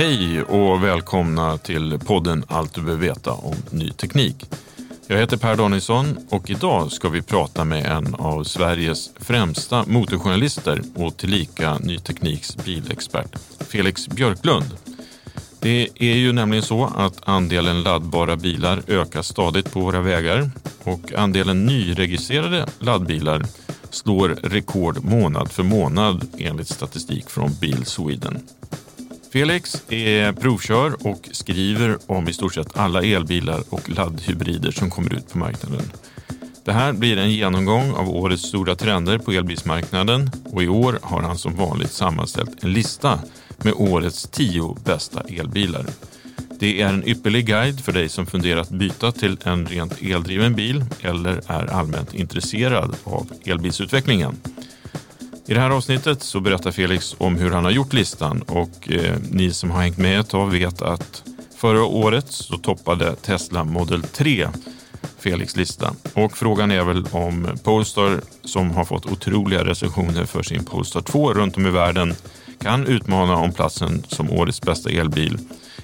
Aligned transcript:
Hej 0.00 0.42
och 0.42 0.84
välkomna 0.84 1.58
till 1.58 1.98
podden 1.98 2.44
Allt 2.48 2.74
du 2.74 2.82
behöver 2.82 3.02
veta 3.02 3.32
om 3.32 3.54
ny 3.70 3.90
teknik. 3.90 4.36
Jag 5.06 5.18
heter 5.18 5.36
Per 5.36 5.56
Danielsson 5.56 6.18
och 6.30 6.50
idag 6.50 6.92
ska 6.92 7.08
vi 7.08 7.22
prata 7.22 7.64
med 7.64 7.86
en 7.86 8.14
av 8.14 8.44
Sveriges 8.44 9.10
främsta 9.16 9.84
motorjournalister 9.86 10.82
och 10.94 11.16
tillika 11.16 11.78
ny 11.78 11.98
tekniks 11.98 12.56
bilexpert, 12.56 13.36
Felix 13.68 14.08
Björklund. 14.08 14.76
Det 15.60 15.88
är 15.94 16.16
ju 16.16 16.32
nämligen 16.32 16.64
så 16.64 16.84
att 16.96 17.28
andelen 17.28 17.82
laddbara 17.82 18.36
bilar 18.36 18.82
ökar 18.86 19.22
stadigt 19.22 19.72
på 19.72 19.80
våra 19.80 20.00
vägar 20.00 20.50
och 20.84 21.12
andelen 21.12 21.66
nyregistrerade 21.66 22.66
laddbilar 22.78 23.42
slår 23.90 24.28
rekord 24.28 25.04
månad 25.04 25.52
för 25.52 25.62
månad 25.62 26.28
enligt 26.38 26.68
statistik 26.68 27.30
från 27.30 27.54
Bil 27.60 27.84
Sweden. 27.84 28.48
Felix 29.32 29.82
är 29.88 30.32
provkör 30.32 31.06
och 31.06 31.28
skriver 31.32 31.98
om 32.06 32.28
i 32.28 32.32
stort 32.32 32.54
sett 32.54 32.76
alla 32.76 33.02
elbilar 33.02 33.62
och 33.70 33.90
laddhybrider 33.90 34.70
som 34.70 34.90
kommer 34.90 35.14
ut 35.14 35.32
på 35.32 35.38
marknaden. 35.38 35.92
Det 36.64 36.72
här 36.72 36.92
blir 36.92 37.16
en 37.16 37.30
genomgång 37.30 37.92
av 37.92 38.08
årets 38.08 38.42
stora 38.42 38.76
trender 38.76 39.18
på 39.18 39.32
elbilsmarknaden 39.32 40.30
och 40.44 40.62
i 40.62 40.68
år 40.68 40.98
har 41.02 41.22
han 41.22 41.38
som 41.38 41.56
vanligt 41.56 41.92
sammanställt 41.92 42.64
en 42.64 42.72
lista 42.72 43.18
med 43.58 43.72
årets 43.76 44.28
tio 44.28 44.76
bästa 44.84 45.20
elbilar. 45.20 45.86
Det 46.58 46.82
är 46.82 46.88
en 46.88 47.08
ypperlig 47.08 47.46
guide 47.46 47.80
för 47.80 47.92
dig 47.92 48.08
som 48.08 48.26
funderar 48.26 48.60
att 48.60 48.70
byta 48.70 49.12
till 49.12 49.36
en 49.44 49.66
rent 49.66 50.02
eldriven 50.02 50.54
bil 50.54 50.84
eller 51.00 51.40
är 51.46 51.66
allmänt 51.66 52.14
intresserad 52.14 52.96
av 53.04 53.32
elbilsutvecklingen. 53.44 54.36
I 55.50 55.54
det 55.54 55.60
här 55.60 55.70
avsnittet 55.70 56.22
så 56.22 56.40
berättar 56.40 56.70
Felix 56.70 57.14
om 57.18 57.36
hur 57.36 57.50
han 57.50 57.64
har 57.64 57.70
gjort 57.70 57.92
listan 57.92 58.42
och 58.42 58.90
eh, 58.90 59.14
ni 59.30 59.52
som 59.52 59.70
har 59.70 59.82
hängt 59.82 59.98
med 59.98 60.20
ett 60.20 60.28
tag 60.28 60.50
vet 60.50 60.82
att 60.82 61.22
förra 61.56 61.84
året 61.84 62.26
så 62.28 62.58
toppade 62.58 63.14
Tesla 63.16 63.64
Model 63.64 64.02
3 64.02 64.48
Felix 65.18 65.56
lista. 65.56 65.94
Och 66.14 66.36
frågan 66.36 66.70
är 66.70 66.84
väl 66.84 67.06
om 67.10 67.48
Polestar 67.64 68.20
som 68.44 68.70
har 68.70 68.84
fått 68.84 69.06
otroliga 69.06 69.64
recensioner 69.64 70.24
för 70.24 70.42
sin 70.42 70.64
Polestar 70.64 71.00
2 71.00 71.34
runt 71.34 71.56
om 71.56 71.66
i 71.66 71.70
världen 71.70 72.14
kan 72.60 72.86
utmana 72.86 73.36
om 73.36 73.52
platsen 73.52 74.02
som 74.08 74.30
årets 74.30 74.60
bästa 74.60 74.90
elbil. 74.90 75.38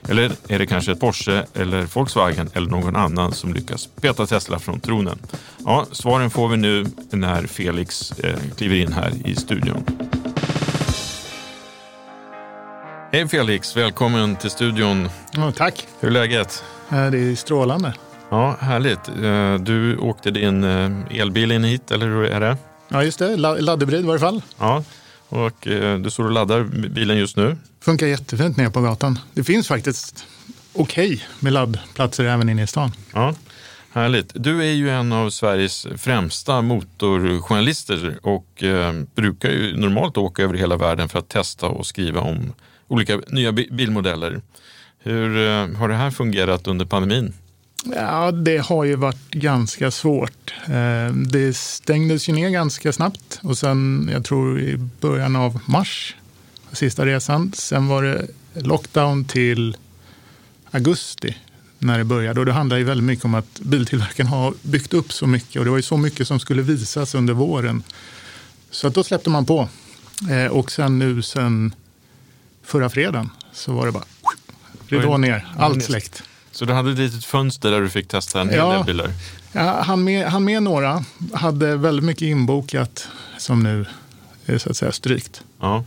Eller 0.08 0.30
är 0.48 0.58
det 0.58 0.66
kanske 0.66 0.94
Porsche 0.94 1.44
eller 1.54 1.82
Volkswagen 1.94 2.50
eller 2.54 2.70
någon 2.70 2.96
annan 2.96 3.32
som 3.32 3.54
lyckas 3.54 3.88
peta 4.00 4.26
Tesla 4.26 4.58
från 4.58 4.80
tronen? 4.80 5.18
Ja, 5.64 5.86
svaren 5.92 6.30
får 6.30 6.48
vi 6.48 6.56
nu 6.56 6.86
när 7.10 7.46
Felix 7.46 8.12
eh, 8.12 8.38
kliver 8.56 8.76
in 8.76 8.92
här 8.92 9.12
i 9.24 9.34
studion. 9.36 9.84
Hej 13.12 13.28
Felix, 13.28 13.76
välkommen 13.76 14.36
till 14.36 14.50
studion. 14.50 15.08
Ja, 15.32 15.52
tack. 15.52 15.86
Hur 16.00 16.08
är 16.08 16.12
läget? 16.12 16.64
Det 16.88 16.96
är 16.96 17.34
strålande. 17.34 17.94
Ja, 18.30 18.56
härligt. 18.60 19.08
Eh, 19.08 19.54
Du 19.54 19.96
åkte 19.98 20.30
din 20.30 20.64
eh, 20.64 21.20
elbil 21.20 21.52
in 21.52 21.64
hit, 21.64 21.90
eller 21.90 22.06
hur 22.06 22.24
är 22.24 22.40
det? 22.40 22.56
Ja, 22.88 23.04
just 23.04 23.18
det. 23.18 23.36
La- 23.36 23.54
Laddhybrid 23.60 24.00
i 24.04 24.06
varje 24.06 24.20
fall. 24.20 24.42
Ja, 24.58 24.84
och 25.28 25.66
eh, 25.66 25.98
du 25.98 26.10
står 26.10 26.24
och 26.24 26.30
laddar 26.30 26.62
bilen 26.88 27.18
just 27.18 27.36
nu. 27.36 27.56
Funkar 27.80 28.06
jättefint 28.06 28.56
nere 28.56 28.70
på 28.70 28.80
gatan. 28.80 29.18
Det 29.34 29.44
finns 29.44 29.68
faktiskt 29.68 30.26
okej 30.72 31.22
med 31.40 31.52
laddplatser 31.52 32.24
även 32.24 32.48
inne 32.48 32.62
i 32.62 32.66
stan. 32.66 32.90
Ja, 33.14 33.34
härligt. 33.92 34.30
Du 34.34 34.60
är 34.64 34.72
ju 34.72 34.90
en 34.90 35.12
av 35.12 35.30
Sveriges 35.30 35.86
främsta 35.96 36.62
motorjournalister 36.62 38.18
och 38.22 38.62
eh, 38.62 38.92
brukar 39.14 39.50
ju 39.50 39.76
normalt 39.76 40.16
åka 40.16 40.42
över 40.42 40.54
hela 40.54 40.76
världen 40.76 41.08
för 41.08 41.18
att 41.18 41.28
testa 41.28 41.66
och 41.66 41.86
skriva 41.86 42.20
om 42.20 42.52
olika 42.88 43.20
nya 43.28 43.52
bi- 43.52 43.68
bilmodeller. 43.72 44.40
Hur 44.98 45.36
eh, 45.48 45.76
har 45.78 45.88
det 45.88 45.94
här 45.94 46.10
fungerat 46.10 46.66
under 46.66 46.84
pandemin? 46.84 47.32
Ja, 47.94 48.30
det 48.32 48.58
har 48.58 48.84
ju 48.84 48.96
varit 48.96 49.30
ganska 49.30 49.90
svårt. 49.90 50.54
Eh, 50.66 51.14
Det 51.14 51.56
stängdes 51.56 52.28
ju 52.28 52.32
ner 52.32 52.50
ganska 52.50 52.92
snabbt 52.92 53.38
och 53.42 53.58
sen, 53.58 54.08
jag 54.12 54.24
tror 54.24 54.60
i 54.60 54.76
början 55.00 55.36
av 55.36 55.60
mars, 55.66 56.16
sista 56.72 57.06
resan. 57.06 57.52
Sen 57.56 57.86
var 57.88 58.02
det 58.02 58.26
lockdown 58.54 59.24
till 59.24 59.76
augusti 60.70 61.36
när 61.78 61.98
det 61.98 62.04
började. 62.04 62.40
Och 62.40 62.46
det 62.46 62.52
handlar 62.52 62.76
ju 62.76 62.84
väldigt 62.84 63.04
mycket 63.04 63.24
om 63.24 63.34
att 63.34 63.60
biltillverkaren 63.60 64.28
har 64.28 64.54
byggt 64.62 64.94
upp 64.94 65.12
så 65.12 65.26
mycket 65.26 65.56
och 65.58 65.64
det 65.64 65.70
var 65.70 65.78
ju 65.78 65.82
så 65.82 65.96
mycket 65.96 66.28
som 66.28 66.40
skulle 66.40 66.62
visas 66.62 67.14
under 67.14 67.34
våren. 67.34 67.82
Så 68.70 68.86
att 68.86 68.94
då 68.94 69.04
släppte 69.04 69.30
man 69.30 69.46
på. 69.46 69.68
Eh, 70.30 70.46
Och 70.52 70.72
sen 70.72 70.98
nu 70.98 71.22
sen 71.22 71.74
förra 72.64 72.90
fredagen 72.90 73.30
så 73.52 73.72
var 73.72 73.86
det 73.86 73.92
bara 73.92 74.04
ridå 74.88 75.16
ner, 75.16 75.46
allt 75.58 75.84
släckt. 75.84 76.22
Så 76.58 76.64
du 76.64 76.72
hade 76.72 76.90
ett 76.92 76.98
litet 76.98 77.24
fönster 77.24 77.70
där 77.70 77.80
du 77.80 77.88
fick 77.88 78.08
testa 78.08 78.40
en 78.40 78.48
hel 78.48 78.58
Ja. 78.58 78.72
del 78.72 78.84
bilar? 78.84 79.10
Ja, 79.52 79.82
han, 79.82 80.04
med, 80.04 80.26
han 80.26 80.44
med 80.44 80.62
några, 80.62 81.04
hade 81.34 81.76
väldigt 81.76 82.04
mycket 82.04 82.22
inbokat 82.22 83.08
som 83.38 83.62
nu 83.62 83.86
är 84.46 84.58
så 84.58 84.70
att 84.70 84.76
säga 84.76 84.92
strykt. 84.92 85.42
Ja. 85.60 85.84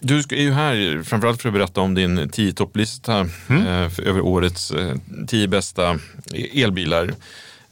Du 0.00 0.18
är 0.18 0.34
ju 0.42 0.52
här 0.52 1.02
framförallt 1.02 1.42
för 1.42 1.48
att 1.48 1.52
berätta 1.54 1.80
om 1.80 1.94
din 1.94 2.28
10 2.30 2.52
topplista 2.52 3.20
eh, 3.48 4.06
över 4.08 4.20
årets 4.20 4.70
eh, 4.70 4.94
10 5.28 5.48
bästa 5.48 5.98
elbilar. 6.54 7.04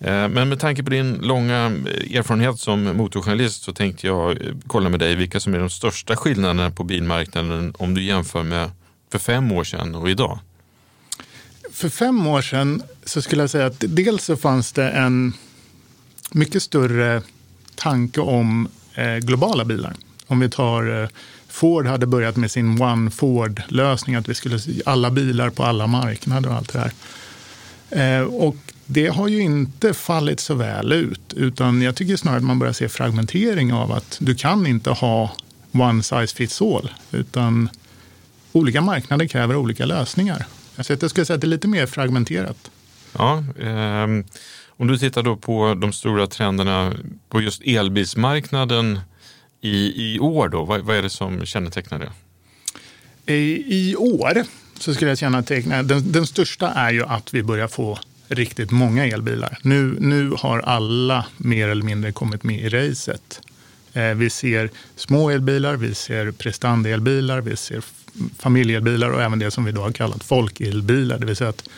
Eh, 0.00 0.28
Men 0.28 0.48
med 0.48 0.60
tanke 0.60 0.82
på 0.82 0.90
din 0.90 1.12
långa 1.14 1.56
erfarenhet 2.14 2.58
som 2.60 2.82
motorjournalist 2.96 3.62
så 3.62 3.72
tänkte 3.72 4.06
jag 4.06 4.38
kolla 4.66 4.88
med 4.88 5.00
dig 5.00 5.14
vilka 5.14 5.40
som 5.40 5.54
är 5.54 5.58
de 5.58 5.70
största 5.70 6.16
skillnaderna 6.16 6.70
på 6.70 6.84
bilmarknaden 6.84 7.74
om 7.78 7.94
du 7.94 8.02
jämför 8.02 8.42
med 8.42 8.70
för 9.12 9.18
fem 9.18 9.52
år 9.52 9.64
sedan 9.64 9.94
och 9.94 10.10
idag. 10.10 10.38
För 11.80 11.88
fem 11.88 12.26
år 12.26 12.42
sedan 12.42 12.82
så 13.04 13.22
skulle 13.22 13.42
jag 13.42 13.50
säga 13.50 13.66
att 13.66 13.84
dels 13.88 14.24
så 14.24 14.36
fanns 14.36 14.72
det 14.72 14.90
en 14.90 15.32
mycket 16.30 16.62
större 16.62 17.22
tanke 17.74 18.20
om 18.20 18.68
eh, 18.94 19.16
globala 19.16 19.64
bilar. 19.64 19.94
Om 20.26 20.40
vi 20.40 20.48
tar 20.48 21.02
eh, 21.02 21.08
Ford 21.48 21.86
hade 21.86 22.06
börjat 22.06 22.36
med 22.36 22.50
sin 22.50 22.82
One 22.82 23.10
Ford-lösning, 23.10 24.16
att 24.16 24.28
vi 24.28 24.34
skulle 24.34 24.58
alla 24.84 25.10
bilar 25.10 25.50
på 25.50 25.64
alla 25.64 25.86
marknader 25.86 26.50
och 26.50 26.56
allt 26.56 26.72
det 26.72 26.92
där. 27.90 28.18
Eh, 28.18 28.22
och 28.22 28.56
det 28.86 29.06
har 29.06 29.28
ju 29.28 29.40
inte 29.40 29.94
fallit 29.94 30.40
så 30.40 30.54
väl 30.54 30.92
ut, 30.92 31.32
utan 31.36 31.82
jag 31.82 31.94
tycker 31.96 32.16
snarare 32.16 32.38
att 32.38 32.44
man 32.44 32.58
börjar 32.58 32.72
se 32.72 32.88
fragmentering 32.88 33.72
av 33.72 33.92
att 33.92 34.16
du 34.20 34.34
kan 34.34 34.66
inte 34.66 34.90
ha 34.90 35.32
one 35.72 36.02
size 36.02 36.34
fits 36.36 36.62
all, 36.62 36.90
utan 37.10 37.68
olika 38.52 38.80
marknader 38.80 39.26
kräver 39.26 39.56
olika 39.56 39.86
lösningar. 39.86 40.46
Så 40.82 40.92
jag 41.00 41.10
skulle 41.10 41.26
säga 41.26 41.34
att 41.34 41.40
det 41.40 41.46
är 41.46 41.48
lite 41.48 41.68
mer 41.68 41.86
fragmenterat. 41.86 42.70
Ja, 43.18 43.44
eh, 43.58 44.06
om 44.68 44.86
du 44.86 44.98
tittar 44.98 45.22
då 45.22 45.36
på 45.36 45.74
de 45.74 45.92
stora 45.92 46.26
trenderna 46.26 46.92
på 47.28 47.40
just 47.40 47.62
elbilsmarknaden 47.62 49.00
i, 49.60 50.14
i 50.14 50.18
år, 50.18 50.48
då, 50.48 50.64
vad, 50.64 50.80
vad 50.80 50.96
är 50.96 51.02
det 51.02 51.10
som 51.10 51.46
kännetecknar 51.46 51.98
det? 51.98 52.12
I, 53.32 53.64
i 53.66 53.96
år 53.96 54.44
så 54.78 54.94
skulle 54.94 55.10
jag 55.10 55.18
känneteckna, 55.18 55.82
den, 55.82 56.12
den 56.12 56.26
största 56.26 56.70
är 56.70 56.92
ju 56.92 57.04
att 57.04 57.34
vi 57.34 57.42
börjar 57.42 57.68
få 57.68 57.98
riktigt 58.28 58.70
många 58.70 59.06
elbilar. 59.06 59.58
Nu, 59.62 59.96
nu 60.00 60.30
har 60.38 60.58
alla 60.58 61.26
mer 61.36 61.68
eller 61.68 61.84
mindre 61.84 62.12
kommit 62.12 62.44
med 62.44 62.60
i 62.60 62.68
racet. 62.68 63.40
Eh, 63.92 64.14
vi 64.14 64.30
ser 64.30 64.70
små 64.96 65.30
elbilar, 65.30 65.76
vi 65.76 65.94
ser 65.94 66.30
prestandaelbilar, 66.30 67.40
vi 67.40 67.56
ser 67.56 67.80
familjeelbilar 68.38 69.10
och 69.10 69.22
även 69.22 69.38
det 69.38 69.50
som 69.50 69.64
vi 69.64 69.72
då 69.72 69.80
har 69.80 69.92
kallat 69.92 70.24
folkelbilar. 70.24 71.18
Det 71.18 71.26
vill 71.26 71.36
säga 71.36 71.50
att 71.50 71.68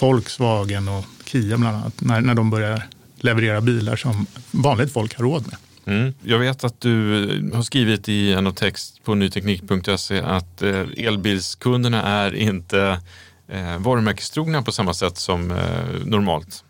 Volkswagen 0.00 0.88
och 0.88 1.04
Kia 1.24 1.56
bland 1.56 1.76
annat, 1.76 2.00
när, 2.00 2.20
när 2.20 2.34
de 2.34 2.50
börjar 2.50 2.82
leverera 3.16 3.60
bilar 3.60 3.96
som 3.96 4.26
vanligt 4.50 4.92
folk 4.92 5.16
har 5.16 5.24
råd 5.24 5.46
med. 5.46 5.56
Mm. 5.86 6.14
Jag 6.22 6.38
vet 6.38 6.64
att 6.64 6.80
du 6.80 7.50
har 7.54 7.62
skrivit 7.62 8.08
i 8.08 8.32
en 8.32 8.54
text 8.54 9.04
på 9.04 9.14
nyteknik.se 9.14 10.20
att 10.20 10.62
eh, 10.62 10.80
elbilskunderna 10.96 12.02
är 12.02 12.34
inte 12.34 13.00
eh, 13.48 13.78
varumärkestrogna 13.78 14.62
på 14.62 14.72
samma 14.72 14.94
sätt 14.94 15.18
som 15.18 15.50
eh, 15.50 15.56
normalt. 16.04 16.64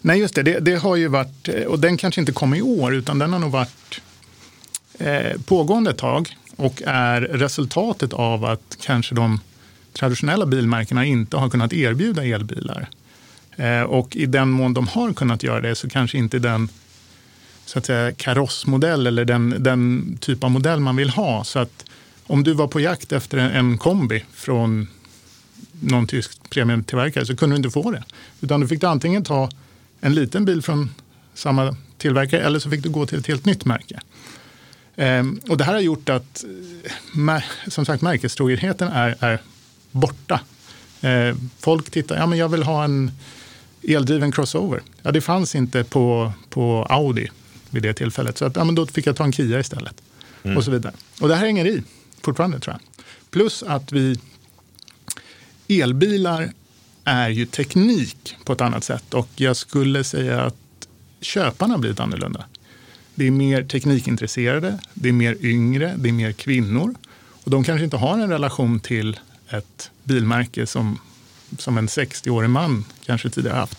Nej, 0.00 0.18
just 0.18 0.34
det. 0.34 0.42
det. 0.42 0.60
det. 0.60 0.74
har 0.74 0.96
ju 0.96 1.08
varit, 1.08 1.48
och 1.66 1.78
den 1.78 1.96
kanske 1.96 2.20
inte 2.20 2.32
kom 2.32 2.54
i 2.54 2.62
år, 2.62 2.94
utan 2.94 3.18
den 3.18 3.32
har 3.32 3.40
nog 3.40 3.50
varit 3.50 4.00
eh, 4.98 5.40
pågående 5.46 5.90
ett 5.90 5.98
tag 5.98 6.36
och 6.58 6.82
är 6.86 7.20
resultatet 7.20 8.12
av 8.12 8.44
att 8.44 8.78
kanske 8.80 9.14
de 9.14 9.40
traditionella 9.92 10.46
bilmärkena 10.46 11.04
inte 11.04 11.36
har 11.36 11.50
kunnat 11.50 11.72
erbjuda 11.72 12.24
elbilar. 12.24 12.88
Eh, 13.56 13.82
och 13.82 14.16
i 14.16 14.26
den 14.26 14.48
mån 14.48 14.74
de 14.74 14.88
har 14.88 15.12
kunnat 15.12 15.42
göra 15.42 15.60
det 15.60 15.74
så 15.74 15.88
kanske 15.88 16.18
inte 16.18 16.38
den 16.38 16.68
så 17.64 17.78
att 17.78 17.86
säga, 17.86 18.12
karossmodell 18.12 19.06
eller 19.06 19.24
den, 19.24 19.54
den 19.58 20.16
typ 20.20 20.44
av 20.44 20.50
modell 20.50 20.80
man 20.80 20.96
vill 20.96 21.10
ha. 21.10 21.44
Så 21.44 21.58
att 21.58 21.84
om 22.26 22.44
du 22.44 22.52
var 22.52 22.68
på 22.68 22.80
jakt 22.80 23.12
efter 23.12 23.38
en, 23.38 23.50
en 23.50 23.78
kombi 23.78 24.24
från 24.32 24.88
någon 25.80 26.06
tysk 26.06 26.50
premiumtillverkare 26.50 27.26
så 27.26 27.36
kunde 27.36 27.54
du 27.54 27.56
inte 27.56 27.70
få 27.70 27.90
det. 27.90 28.04
Utan 28.40 28.60
du 28.60 28.68
fick 28.68 28.84
antingen 28.84 29.24
ta 29.24 29.50
en 30.00 30.14
liten 30.14 30.44
bil 30.44 30.62
från 30.62 30.90
samma 31.34 31.76
tillverkare 31.98 32.40
eller 32.40 32.58
så 32.58 32.70
fick 32.70 32.82
du 32.82 32.88
gå 32.88 33.06
till 33.06 33.18
ett 33.18 33.26
helt 33.26 33.44
nytt 33.44 33.64
märke. 33.64 34.00
Ehm, 34.98 35.40
och 35.48 35.56
det 35.56 35.64
här 35.64 35.72
har 35.72 35.80
gjort 35.80 36.08
att 36.08 36.44
eh, 37.28 37.42
som 37.68 37.84
sagt, 37.84 38.02
märkestrogenheten 38.02 38.88
är, 38.88 39.16
är 39.20 39.40
borta. 39.90 40.40
Ehm, 41.00 41.50
folk 41.58 41.90
tittar, 41.90 42.16
ja 42.16 42.26
men 42.26 42.38
jag 42.38 42.48
vill 42.48 42.62
ha 42.62 42.84
en 42.84 43.10
eldriven 43.88 44.32
crossover. 44.32 44.82
Ja, 45.02 45.12
det 45.12 45.20
fanns 45.20 45.54
inte 45.54 45.84
på, 45.84 46.32
på 46.48 46.86
Audi 46.90 47.28
vid 47.70 47.82
det 47.82 47.94
tillfället. 47.94 48.38
Så 48.38 48.44
att, 48.44 48.56
ja, 48.56 48.64
men 48.64 48.74
då 48.74 48.86
fick 48.86 49.06
jag 49.06 49.16
ta 49.16 49.24
en 49.24 49.32
Kia 49.32 49.60
istället. 49.60 50.02
Mm. 50.42 50.56
Och 50.56 50.64
så 50.64 50.70
vidare. 50.70 50.92
Och 51.20 51.28
det 51.28 51.34
här 51.34 51.46
hänger 51.46 51.66
i 51.66 51.82
fortfarande 52.20 52.60
tror 52.60 52.74
jag. 52.74 53.04
Plus 53.30 53.62
att 53.62 53.92
vi 53.92 54.18
elbilar 55.68 56.52
är 57.04 57.28
ju 57.28 57.46
teknik 57.46 58.36
på 58.44 58.52
ett 58.52 58.60
annat 58.60 58.84
sätt 58.84 59.14
och 59.14 59.28
jag 59.36 59.56
skulle 59.56 60.04
säga 60.04 60.42
att 60.42 60.88
köparna 61.20 61.74
har 61.74 61.78
blivit 61.78 62.00
annorlunda. 62.00 62.44
Det 63.18 63.26
är 63.26 63.30
mer 63.30 63.62
teknikintresserade, 63.64 64.78
det 64.94 65.08
är 65.08 65.12
mer 65.12 65.36
yngre, 65.40 65.94
det 65.98 66.08
är 66.08 66.12
mer 66.12 66.32
kvinnor 66.32 66.94
och 67.44 67.50
de 67.50 67.64
kanske 67.64 67.84
inte 67.84 67.96
har 67.96 68.18
en 68.18 68.30
relation 68.30 68.80
till 68.80 69.20
ett 69.48 69.90
bilmärke 70.04 70.66
som, 70.66 70.98
som 71.58 71.78
en 71.78 71.86
60-årig 71.86 72.50
man 72.50 72.84
kanske 73.06 73.30
tidigare 73.30 73.56
haft. 73.56 73.78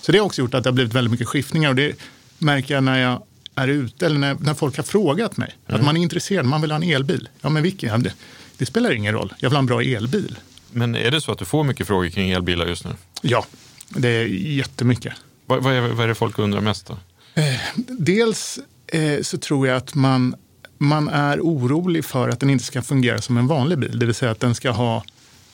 Så 0.00 0.12
det 0.12 0.18
har 0.18 0.26
också 0.26 0.42
gjort 0.42 0.54
att 0.54 0.64
det 0.64 0.70
har 0.70 0.74
blivit 0.74 0.94
väldigt 0.94 1.10
mycket 1.10 1.28
skiftningar 1.28 1.68
och 1.68 1.76
det 1.76 1.96
märker 2.38 2.74
jag 2.74 2.84
när 2.84 2.98
jag 2.98 3.22
är 3.54 3.68
ute 3.68 4.06
eller 4.06 4.18
när, 4.18 4.34
när 4.34 4.54
folk 4.54 4.76
har 4.76 4.84
frågat 4.84 5.36
mig. 5.36 5.54
Mm. 5.66 5.80
Att 5.80 5.86
man 5.86 5.96
är 5.96 6.00
intresserad, 6.00 6.46
man 6.46 6.60
vill 6.60 6.70
ha 6.70 6.76
en 6.76 6.90
elbil. 6.90 7.28
Ja, 7.40 7.48
men 7.48 7.62
vilken? 7.62 8.02
Det, 8.02 8.12
det 8.56 8.66
spelar 8.66 8.92
ingen 8.92 9.14
roll, 9.14 9.34
jag 9.38 9.50
vill 9.50 9.56
ha 9.56 9.60
en 9.60 9.66
bra 9.66 9.82
elbil. 9.82 10.38
Men 10.70 10.94
är 10.94 11.10
det 11.10 11.20
så 11.20 11.32
att 11.32 11.38
du 11.38 11.44
får 11.44 11.64
mycket 11.64 11.86
frågor 11.86 12.08
kring 12.08 12.30
elbilar 12.30 12.66
just 12.66 12.84
nu? 12.84 12.90
Ja, 13.22 13.46
det 13.88 14.08
är 14.08 14.26
jättemycket. 14.26 15.12
Vad, 15.46 15.62
vad, 15.62 15.74
är, 15.74 15.80
vad 15.80 16.04
är 16.04 16.08
det 16.08 16.14
folk 16.14 16.38
undrar 16.38 16.60
mest 16.60 16.86
då? 16.86 16.98
Eh, 17.34 17.60
dels 17.86 18.58
eh, 18.86 19.22
så 19.22 19.38
tror 19.38 19.66
jag 19.66 19.76
att 19.76 19.94
man, 19.94 20.34
man 20.78 21.08
är 21.08 21.40
orolig 21.40 22.04
för 22.04 22.28
att 22.28 22.40
den 22.40 22.50
inte 22.50 22.64
ska 22.64 22.82
fungera 22.82 23.20
som 23.20 23.36
en 23.36 23.46
vanlig 23.46 23.78
bil. 23.78 23.98
Det 23.98 24.06
vill 24.06 24.14
säga 24.14 24.30
att 24.30 24.40
den 24.40 24.54
ska 24.54 24.70
ha 24.70 25.04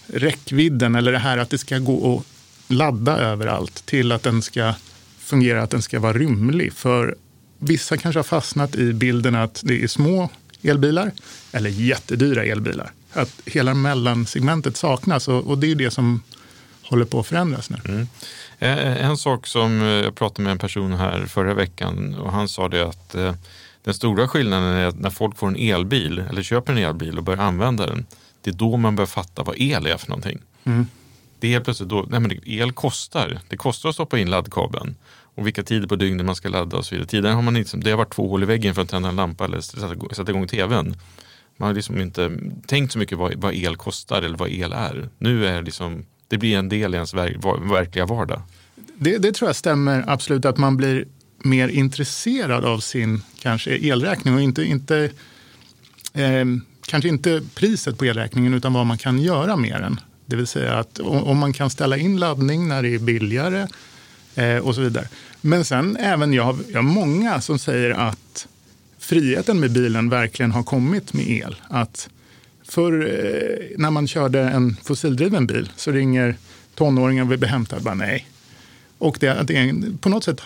räckvidden 0.07 0.95
eller 0.95 1.13
det 1.13 1.19
här 1.19 1.39
att 1.39 1.51
det 1.51 1.59
ska 1.59 1.79
gå 1.79 2.17
att 2.17 2.27
ladda 2.73 3.19
överallt 3.19 3.87
till 3.87 4.13
att 4.13 4.23
den 4.23 4.43
ska 4.43 4.75
fungera, 5.19 5.63
att 5.63 5.71
den 5.71 5.83
ska 5.83 6.01
vara 6.01 6.13
rymlig. 6.13 6.73
För 6.73 7.17
vissa 7.59 7.97
kanske 7.97 8.19
har 8.19 8.25
fastnat 8.25 8.75
i 8.75 8.93
bilden 8.93 9.35
att 9.35 9.61
det 9.65 9.83
är 9.83 9.89
små 9.89 10.31
elbilar 10.63 11.11
eller 11.53 11.71
jättedyra 11.71 12.45
elbilar 12.45 12.93
att 13.13 13.41
hela 13.47 13.75
mellansegmentet 13.75 14.77
saknas 14.77 15.29
och, 15.29 15.47
och 15.47 15.59
det 15.59 15.71
är 15.71 15.75
det 15.75 15.91
som 15.91 16.23
håller 16.93 17.05
på 17.05 17.21
att 17.21 17.27
förändras 17.27 17.71
nu. 17.71 17.77
Mm. 17.85 18.07
Eh, 18.59 19.05
en 19.05 19.17
sak 19.17 19.47
som 19.47 19.83
eh, 19.83 19.87
jag 19.87 20.15
pratade 20.15 20.43
med 20.43 20.51
en 20.51 20.59
person 20.59 20.93
här 20.93 21.27
förra 21.27 21.55
veckan 21.55 22.15
och 22.15 22.33
han 22.33 22.49
sa 22.49 22.69
det 22.69 22.89
att 22.89 23.15
eh, 23.15 23.35
den 23.85 23.95
stora 23.95 24.29
skillnaden 24.29 24.75
är 24.75 24.87
att 24.87 24.99
när 24.99 25.11
folk 25.11 25.39
får 25.39 25.49
en 25.49 25.57
elbil 25.57 26.19
eller 26.31 26.43
köper 26.43 26.73
en 26.73 26.79
elbil 26.79 27.19
och 27.19 27.25
börjar 27.25 27.43
använda 27.43 27.87
den, 27.87 28.07
det 28.41 28.51
är 28.51 28.55
då 28.55 28.77
man 28.77 28.97
börjar 28.97 29.07
fatta 29.07 29.43
vad 29.43 29.55
el 29.59 29.87
är 29.87 29.97
för 29.97 30.09
någonting. 30.09 30.39
Mm. 30.65 30.87
Det 31.41 31.47
är 31.47 31.51
helt 31.51 31.65
plötsligt 31.65 31.89
då, 31.89 32.07
nej 32.09 32.21
men 32.21 32.41
el 32.45 32.73
kostar. 32.73 33.41
Det 33.49 33.57
kostar 33.57 33.89
att 33.89 33.95
stoppa 33.95 34.19
in 34.19 34.31
laddkabeln 34.31 34.97
och 35.35 35.47
vilka 35.47 35.63
tider 35.63 35.89
på 35.89 35.97
dygnet 35.97 36.27
man 36.27 36.35
ska 36.35 36.49
ladda 36.49 36.77
och 36.77 36.87
så 36.87 36.95
vidare. 36.95 37.09
Tidigare 37.09 37.35
har 37.35 37.43
man 37.43 37.57
inte, 37.57 37.77
det 37.77 37.91
har 37.91 37.99
varit 37.99 38.15
två 38.15 38.29
hål 38.29 38.43
i 38.43 38.47
väggen 38.47 38.75
för 38.75 38.83
att 38.83 38.89
tända 38.89 39.09
en 39.09 39.17
lampa 39.17 39.45
eller 39.45 39.61
sätta 40.15 40.31
igång 40.31 40.47
tvn. 40.47 40.97
Man 41.57 41.67
har 41.67 41.75
liksom 41.75 42.01
inte 42.01 42.39
tänkt 42.67 42.93
så 42.93 42.99
mycket 42.99 43.19
vad, 43.19 43.35
vad 43.35 43.55
el 43.55 43.77
kostar 43.77 44.23
eller 44.23 44.39
vad 44.39 44.49
el 44.49 44.73
är. 44.73 45.09
Nu 45.19 45.47
är 45.47 45.55
det 45.55 45.63
liksom, 45.63 46.05
det 46.33 46.39
blir 46.39 46.59
en 46.59 46.69
del 46.69 46.95
i 46.95 46.97
ens 46.97 47.15
ver, 47.15 47.69
verkliga 47.69 48.07
vardag. 48.07 48.43
Det, 48.95 49.19
det, 49.19 49.33
tror 49.33 49.49
jag 49.49 49.57
stämmer 49.57 50.05
absolut, 50.07 50.45
att 50.45 50.59
man 50.59 50.77
blir 50.77 51.05
mer 51.39 51.69
intresserad 51.69 52.65
av 52.65 52.79
sin 52.79 53.23
kanske 53.41 53.71
elräkning 53.71 54.35
och 54.35 54.41
inte, 54.41 54.65
inte 54.65 55.11
eh, 56.13 56.45
kanske 56.87 57.09
inte 57.09 57.43
priset 57.55 57.99
på 57.99 58.05
elräkningen 58.05 58.55
utan 58.55 58.73
vad 58.73 58.87
man 58.87 58.99
kan 58.99 59.19
göra 59.19 59.57
med 59.57 59.81
den. 59.81 60.01
Det 60.27 60.37
vill 60.37 60.47
säga 60.47 60.75
att 60.75 60.99
om 61.01 61.39
man 61.39 61.53
kan 61.53 61.71
ställa 61.71 61.97
in 61.97 62.17
laddning 62.17 62.69
när 62.69 62.83
det 62.83 62.95
är 62.95 62.99
billigare 62.99 63.67
eh, 64.35 64.57
och 64.57 64.75
så 64.75 64.81
vidare. 64.81 65.09
Men 65.41 65.65
sen 65.65 65.97
även 65.97 66.33
jag, 66.33 66.59
jag 66.69 66.79
har 66.79 66.83
många 66.83 67.41
som 67.41 67.59
säger 67.59 67.91
att 67.91 68.49
friheten 68.99 69.61
med 69.61 69.73
bilen 69.73 70.09
verkligen 70.09 70.53
har 70.53 70.63
kommit 70.63 71.13
med 71.13 71.31
el. 71.31 71.57
Att 71.69 72.09
för 72.69 72.93
eh, 72.93 73.79
när 73.79 73.91
man 73.91 74.09
körde 74.09 74.41
en 74.41 74.77
fossildriven 74.85 75.47
bil 75.47 75.71
så 75.77 75.91
ringer 75.93 76.37
tonåringar 76.75 77.23
och 77.23 77.33
vill 77.33 77.39
bli 77.39 77.49
hämtad. 77.49 77.83
Bara, 77.83 77.95
nej. 77.95 78.29
Och 78.99 79.17
det, 79.21 79.43
det 79.43 79.57
är 79.57 79.99
på 79.99 80.09
något 80.09 80.25
sätt, 80.25 80.41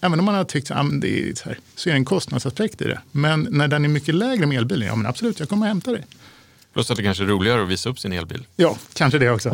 även 0.00 0.18
om 0.18 0.24
man 0.24 0.34
har 0.34 0.44
tyckt 0.44 0.70
att 0.70 1.00
det 1.00 1.28
är 1.28 1.34
så, 1.34 1.44
här, 1.44 1.58
så 1.74 1.88
är 1.88 1.92
det 1.92 1.98
en 1.98 2.04
kostnadsaspekt 2.04 2.80
i 2.82 2.84
det. 2.84 3.00
Men 3.12 3.48
när 3.50 3.68
den 3.68 3.84
är 3.84 3.88
mycket 3.88 4.14
lägre 4.14 4.46
med 4.46 4.58
elbilen, 4.58 4.88
ja 4.88 4.96
men 4.96 5.06
absolut, 5.06 5.40
jag 5.40 5.48
kommer 5.48 5.66
att 5.66 5.70
hämta 5.70 5.92
dig. 5.92 6.04
Plus 6.72 6.90
att 6.90 6.96
det 6.96 7.02
kanske 7.02 7.24
är 7.24 7.28
roligare 7.28 7.62
att 7.62 7.68
visa 7.68 7.88
upp 7.88 7.98
sin 7.98 8.12
elbil. 8.12 8.46
Ja, 8.56 8.76
kanske 8.94 9.18
det 9.18 9.30
också. 9.30 9.48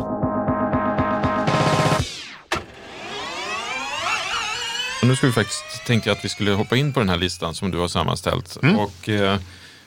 Och 5.02 5.09
nu 5.09 5.16
ska 5.16 5.26
vi 5.26 5.33
faktiskt 5.33 5.87
tänka 5.87 6.12
att 6.12 6.25
vi 6.25 6.28
skulle 6.28 6.50
hoppa 6.50 6.76
in 6.76 6.92
på 6.92 7.00
den 7.00 7.09
här 7.09 7.16
listan 7.16 7.54
som 7.54 7.71
du 7.71 7.78
har 7.78 7.88
sammanställt. 7.88 8.59
Mm. 8.62 8.78
Och, 8.78 9.09
eh, 9.09 9.38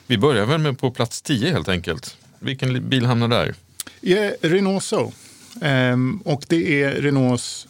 vi 0.06 0.18
börjar 0.18 0.46
väl 0.46 0.60
med 0.60 0.78
på 0.78 0.90
plats 0.90 1.22
10 1.22 1.50
helt 1.50 1.68
enkelt. 1.68 2.16
Vilken 2.38 2.88
bil 2.88 3.06
hamnar 3.06 3.28
där? 3.28 3.54
Yeah, 4.02 4.32
Renault 4.40 4.84
Zoe. 4.84 5.12
Ehm, 5.60 6.16
och 6.24 6.44
det 6.48 6.82
är 6.82 6.90
Renaults 6.90 7.68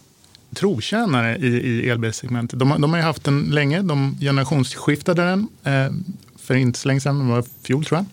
trotjänare 0.54 1.36
i, 1.36 1.46
i 1.46 1.88
elbilssegmentet. 1.88 2.58
De, 2.58 2.80
de 2.80 2.92
har 2.92 3.00
haft 3.00 3.24
den 3.24 3.40
länge. 3.40 3.82
De 3.82 4.18
generationsskiftade 4.20 5.22
den 5.22 5.48
eh, 5.64 5.92
för 6.36 6.54
inte 6.54 6.78
så 6.78 6.88
länge 6.88 7.00
sedan, 7.00 7.18
det 7.18 7.24
var 7.24 7.44
fjol 7.62 7.84
tror 7.84 7.98
jag. 7.98 8.06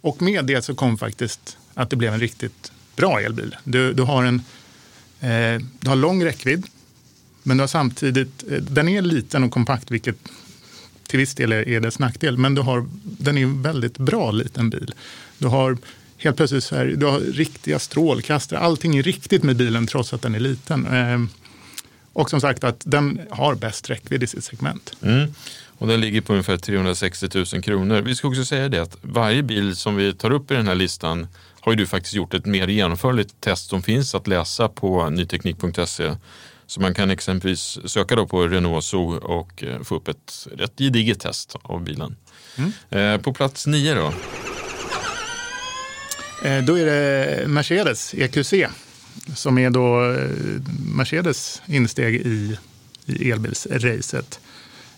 Och 0.00 0.22
med 0.22 0.44
det 0.44 0.62
så 0.62 0.74
kom 0.74 0.98
faktiskt 0.98 1.56
att 1.74 1.90
det 1.90 1.96
blev 1.96 2.12
en 2.12 2.20
riktigt 2.20 2.72
bra 2.96 3.20
elbil. 3.20 3.56
Du, 3.64 3.92
du 3.92 4.02
har 4.02 4.24
en 4.24 4.42
eh, 5.20 5.62
du 5.80 5.88
har 5.88 5.96
lång 5.96 6.24
räckvidd 6.24 6.66
men 7.42 7.56
du 7.56 7.62
har 7.62 7.68
samtidigt, 7.68 8.44
eh, 8.50 8.58
den 8.58 8.88
är 8.88 9.02
liten 9.02 9.44
och 9.44 9.50
kompakt 9.50 9.90
vilket 9.90 10.16
till 11.06 11.18
viss 11.18 11.34
del 11.34 11.52
är 11.52 11.80
dess 11.80 11.98
nackdel, 11.98 12.38
men 12.38 12.54
du 12.54 12.62
har, 12.62 12.86
den 13.02 13.38
är 13.38 13.42
en 13.42 13.62
väldigt 13.62 13.98
bra 13.98 14.30
liten 14.30 14.70
bil. 14.70 14.94
Du 15.38 15.46
har 15.46 15.78
helt 16.18 16.36
plötsligt 16.36 16.64
så 16.64 16.76
här, 16.76 16.86
du 16.86 17.06
har 17.06 17.20
riktiga 17.20 17.78
strålkastare, 17.78 18.58
allting 18.58 18.96
är 18.96 19.02
riktigt 19.02 19.42
med 19.42 19.56
bilen 19.56 19.86
trots 19.86 20.12
att 20.12 20.22
den 20.22 20.34
är 20.34 20.40
liten. 20.40 20.86
Ehm, 20.86 21.28
och 22.12 22.30
som 22.30 22.40
sagt 22.40 22.64
att 22.64 22.82
den 22.84 23.20
har 23.30 23.54
bäst 23.54 23.90
räckvidd 23.90 24.22
i 24.22 24.26
sitt 24.26 24.44
segment. 24.44 24.96
Mm. 25.02 25.34
Och 25.78 25.86
den 25.86 26.00
ligger 26.00 26.20
på 26.20 26.32
ungefär 26.32 26.56
360 26.56 27.28
000 27.34 27.62
kronor. 27.62 28.00
Vi 28.00 28.14
ska 28.14 28.28
också 28.28 28.44
säga 28.44 28.68
det 28.68 28.82
att 28.82 28.96
varje 29.02 29.42
bil 29.42 29.76
som 29.76 29.96
vi 29.96 30.14
tar 30.14 30.30
upp 30.30 30.50
i 30.50 30.54
den 30.54 30.66
här 30.66 30.74
listan 30.74 31.26
har 31.60 31.72
ju 31.72 31.76
du 31.76 31.86
faktiskt 31.86 32.14
gjort 32.14 32.34
ett 32.34 32.46
mer 32.46 32.68
genomförligt 32.68 33.40
test 33.40 33.70
som 33.70 33.82
finns 33.82 34.14
att 34.14 34.26
läsa 34.26 34.68
på 34.68 35.10
nyteknik.se. 35.10 36.14
Så 36.66 36.80
man 36.80 36.94
kan 36.94 37.10
exempelvis 37.10 37.78
söka 37.84 38.16
då 38.16 38.26
på 38.26 38.48
Renault 38.48 38.84
Zoe 38.84 39.18
och 39.18 39.62
eh, 39.62 39.82
få 39.82 39.94
upp 39.96 40.08
ett 40.08 40.48
rätt 40.56 40.78
gediget 40.78 41.20
test 41.20 41.56
av 41.62 41.84
bilen. 41.84 42.16
Mm. 42.56 42.72
Eh, 42.90 43.20
på 43.20 43.32
plats 43.32 43.66
nio 43.66 43.94
då? 43.94 44.12
Eh, 46.44 46.64
då 46.64 46.78
är 46.78 46.86
det 46.86 47.48
Mercedes 47.48 48.14
EQC 48.14 48.54
som 49.34 49.58
är 49.58 49.70
då 49.70 50.16
Mercedes 50.96 51.62
insteg 51.66 52.14
i, 52.14 52.58
i 53.06 53.30
elbilsracet. 53.30 54.40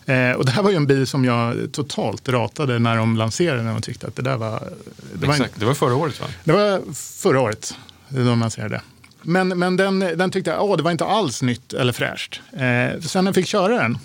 Eh, 0.06 0.32
och 0.32 0.44
det 0.44 0.50
här 0.50 0.62
var 0.62 0.70
ju 0.70 0.76
en 0.76 0.86
bil 0.86 1.06
som 1.06 1.24
jag 1.24 1.72
totalt 1.72 2.28
ratade 2.28 2.78
när 2.78 2.96
de 2.96 3.16
lanserade 3.16 3.62
den 3.62 3.76
och 3.76 3.82
tyckte 3.82 4.06
att 4.06 4.16
det 4.16 4.22
där 4.22 4.36
var... 4.36 4.72
Det 5.12 5.26
var, 5.26 5.34
Exakt, 5.34 5.54
en, 5.54 5.60
det 5.60 5.66
var 5.66 5.74
förra 5.74 5.94
året 5.94 6.20
va? 6.20 6.26
Det 6.44 6.52
var 6.52 6.94
förra 6.94 7.40
året 7.40 7.74
de 8.08 8.40
lanserade. 8.40 8.80
Men, 9.28 9.48
men 9.48 9.76
den, 9.76 9.98
den 9.98 10.30
tyckte 10.30 10.50
jag, 10.50 10.64
åh, 10.64 10.76
det 10.76 10.82
var 10.82 10.90
inte 10.90 11.04
alls 11.04 11.42
nytt 11.42 11.72
eller 11.72 11.92
fräscht. 11.92 12.40
Eh, 12.52 13.00
sen 13.00 13.24
när 13.24 13.28
jag 13.28 13.34
fick 13.34 13.46
köra 13.46 13.82
den 13.82 13.98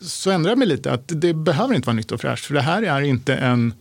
så 0.00 0.30
ändrade 0.30 0.50
jag 0.50 0.58
mig 0.58 0.68
lite 0.68 0.92
att 0.92 1.02
det 1.06 1.34
behöver 1.34 1.74
inte 1.74 1.86
vara 1.86 1.96
nytt 1.96 2.12
och 2.12 2.20
fräscht. 2.20 2.44
För 2.44 2.54
det 2.54 2.60
här 2.60 2.82
är 2.82 3.00
inte 3.00 3.34
en, 3.34 3.74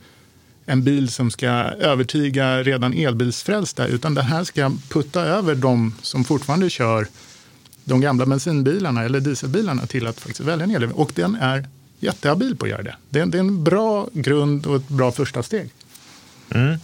en 0.66 0.84
bil 0.84 1.10
som 1.10 1.32
ska 1.32 1.48
övertyga 1.48 2.64
redan 2.64 2.94
elbilsfrälsta 2.94 3.88
utan 3.88 4.14
det 4.14 4.22
här 4.22 4.44
ska 4.44 4.72
putta 4.90 5.22
över 5.22 5.56
de 5.56 5.96
som 6.02 6.24
fortfarande 6.24 6.70
kör 6.70 7.08
de 7.84 8.02
gamla 8.02 8.26
bensinbilarna 8.26 9.04
eller 9.04 9.20
dieselbilarna 9.20 9.86
till 9.86 10.08
att 10.08 10.20
faktiskt 10.20 10.40
välja 10.40 10.64
en 10.64 10.72
elbil. 10.72 10.92
Och 10.92 11.12
den 11.16 11.36
är 11.36 11.68
jättehabil 12.00 12.56
på 12.56 12.66
att 12.66 12.72
göra 12.72 12.84
det. 12.84 12.96
Det 13.10 13.20
är, 13.20 13.26
det 13.26 13.38
är 13.38 13.40
en 13.40 13.64
bra 13.64 14.08
grund 14.14 14.66
och 14.66 14.76
ett 14.76 14.88
bra 14.88 15.12
första 15.12 15.44
steg. 15.44 15.70
Mm. 16.50 16.78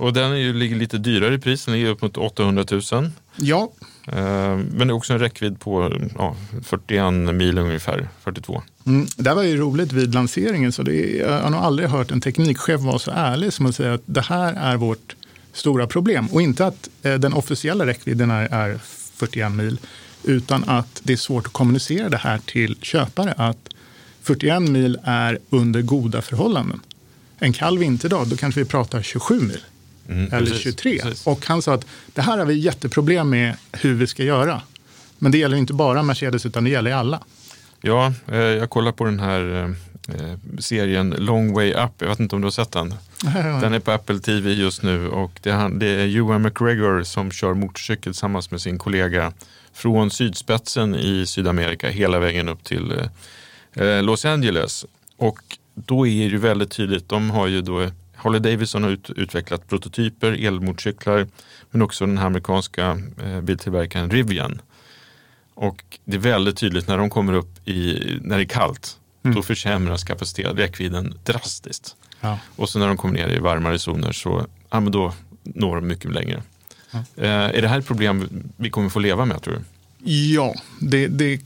Och 0.00 0.12
den 0.12 0.32
är 0.32 0.36
ju, 0.36 0.52
ligger 0.52 0.76
lite 0.76 0.98
dyrare 0.98 1.34
i 1.34 1.38
pris, 1.38 1.64
den 1.64 1.74
ligger 1.74 1.88
upp 1.88 2.02
mot 2.02 2.16
800 2.16 2.64
000. 2.70 3.10
Ja. 3.36 3.72
Eh, 4.06 4.56
men 4.56 4.78
det 4.78 4.84
är 4.84 4.92
också 4.92 5.12
en 5.12 5.18
räckvidd 5.18 5.60
på 5.60 5.98
ja, 6.18 6.36
41 6.62 7.12
mil 7.34 7.58
ungefär, 7.58 8.08
42. 8.22 8.62
Mm, 8.86 9.06
det 9.16 9.34
var 9.34 9.42
ju 9.42 9.56
roligt 9.56 9.92
vid 9.92 10.14
lanseringen, 10.14 10.72
så 10.72 10.82
det 10.82 10.94
är, 10.94 11.30
jag 11.30 11.42
har 11.42 11.50
nog 11.50 11.60
aldrig 11.60 11.88
hört 11.88 12.10
en 12.10 12.20
teknikchef 12.20 12.80
vara 12.80 12.98
så 12.98 13.10
ärlig 13.10 13.52
som 13.52 13.66
att 13.66 13.74
säga 13.74 13.94
att 13.94 14.02
det 14.06 14.20
här 14.20 14.52
är 14.54 14.76
vårt 14.76 15.16
stora 15.52 15.86
problem. 15.86 16.26
Och 16.26 16.42
inte 16.42 16.66
att 16.66 16.88
eh, 17.02 17.14
den 17.14 17.32
officiella 17.32 17.86
räckvidden 17.86 18.30
är, 18.30 18.48
är 18.52 18.78
41 19.14 19.52
mil, 19.52 19.78
utan 20.24 20.64
att 20.66 21.00
det 21.02 21.12
är 21.12 21.16
svårt 21.16 21.46
att 21.46 21.52
kommunicera 21.52 22.08
det 22.08 22.16
här 22.16 22.38
till 22.38 22.76
köpare. 22.82 23.34
Att 23.36 23.68
41 24.22 24.62
mil 24.62 24.98
är 25.04 25.38
under 25.50 25.82
goda 25.82 26.22
förhållanden. 26.22 26.80
En 27.38 27.52
kall 27.52 27.78
vinterdag, 27.78 28.28
då 28.28 28.36
kanske 28.36 28.60
vi 28.60 28.66
pratar 28.66 29.02
27 29.02 29.40
mil. 29.40 29.60
Mm, 30.08 30.32
eller 30.32 30.46
precis, 30.46 30.62
23. 30.62 30.98
Precis. 31.02 31.26
Och 31.26 31.46
han 31.46 31.62
sa 31.62 31.74
att 31.74 31.86
det 32.14 32.22
här 32.22 32.38
har 32.38 32.44
vi 32.44 32.54
jätteproblem 32.54 33.30
med 33.30 33.56
hur 33.72 33.94
vi 33.94 34.06
ska 34.06 34.24
göra. 34.24 34.62
Men 35.18 35.32
det 35.32 35.38
gäller 35.38 35.56
inte 35.56 35.72
bara 35.72 36.02
Mercedes 36.02 36.46
utan 36.46 36.64
det 36.64 36.70
gäller 36.70 36.92
alla. 36.92 37.20
Ja, 37.80 38.12
eh, 38.28 38.38
jag 38.38 38.70
kollar 38.70 38.92
på 38.92 39.04
den 39.04 39.20
här 39.20 39.64
eh, 40.08 40.58
serien 40.58 41.10
Long 41.18 41.52
Way 41.52 41.72
Up. 41.72 41.90
Jag 41.98 42.08
vet 42.08 42.20
inte 42.20 42.34
om 42.34 42.40
du 42.40 42.46
har 42.46 42.50
sett 42.52 42.72
den? 42.72 42.94
Den 43.60 43.74
är 43.74 43.80
på 43.80 43.90
Apple 43.90 44.18
TV 44.18 44.52
just 44.52 44.82
nu 44.82 45.08
och 45.08 45.32
det 45.42 45.50
är, 45.50 46.16
Ewan 46.16 46.42
McGregor 46.42 47.02
som 47.02 47.30
kör 47.30 47.54
motorcykel 47.54 48.12
tillsammans 48.12 48.50
med 48.50 48.60
sin 48.60 48.78
kollega 48.78 49.32
från 49.72 50.10
sydspetsen 50.10 50.94
i 50.94 51.26
Sydamerika 51.26 51.88
hela 51.88 52.18
vägen 52.18 52.48
upp 52.48 52.64
till 52.64 52.92
eh, 53.74 54.02
Los 54.02 54.24
Angeles. 54.24 54.84
Och 55.16 55.38
då 55.74 56.06
är 56.06 56.30
det 56.30 56.38
väldigt 56.38 56.70
tydligt, 56.70 57.08
de 57.08 57.30
har 57.30 57.46
ju 57.46 57.62
då 57.62 57.90
Harley 58.22 58.40
Davidson 58.40 58.82
har 58.82 58.90
ut, 58.90 59.10
utvecklat 59.10 59.68
prototyper, 59.68 60.46
elmotorcyklar, 60.46 61.26
men 61.70 61.82
också 61.82 62.06
den 62.06 62.18
här 62.18 62.26
amerikanska 62.26 63.00
eh, 63.24 63.40
biltillverkaren 63.40 64.10
Rivian. 64.10 64.60
Och 65.54 65.84
det 66.04 66.16
är 66.16 66.20
väldigt 66.20 66.56
tydligt 66.56 66.88
när 66.88 66.98
de 66.98 67.10
kommer 67.10 67.32
upp 67.32 67.68
i, 67.68 67.98
när 68.22 68.36
det 68.36 68.42
är 68.42 68.48
kallt, 68.48 68.96
mm. 69.22 69.36
då 69.36 69.42
försämras 69.42 70.04
kapaciteten, 70.04 70.56
räckvidden 70.56 71.14
drastiskt. 71.24 71.96
Ja. 72.20 72.38
Och 72.56 72.68
så 72.68 72.78
när 72.78 72.86
de 72.86 72.96
kommer 72.96 73.14
ner 73.14 73.28
i 73.28 73.38
varmare 73.38 73.78
zoner 73.78 74.12
så 74.12 74.46
ja, 74.70 74.80
men 74.80 74.92
då 74.92 75.12
når 75.42 75.76
de 75.76 75.86
mycket 75.86 76.12
längre. 76.12 76.42
Ja. 76.90 76.98
Eh, 77.16 77.30
är 77.30 77.62
det 77.62 77.68
här 77.68 77.78
ett 77.78 77.86
problem 77.86 78.28
vi 78.56 78.70
kommer 78.70 78.88
få 78.88 78.98
leva 78.98 79.24
med 79.24 79.42
tror 79.42 79.54
du? 79.54 79.60
Ja, 80.12 80.54
det, 80.80 81.08
det, 81.08 81.40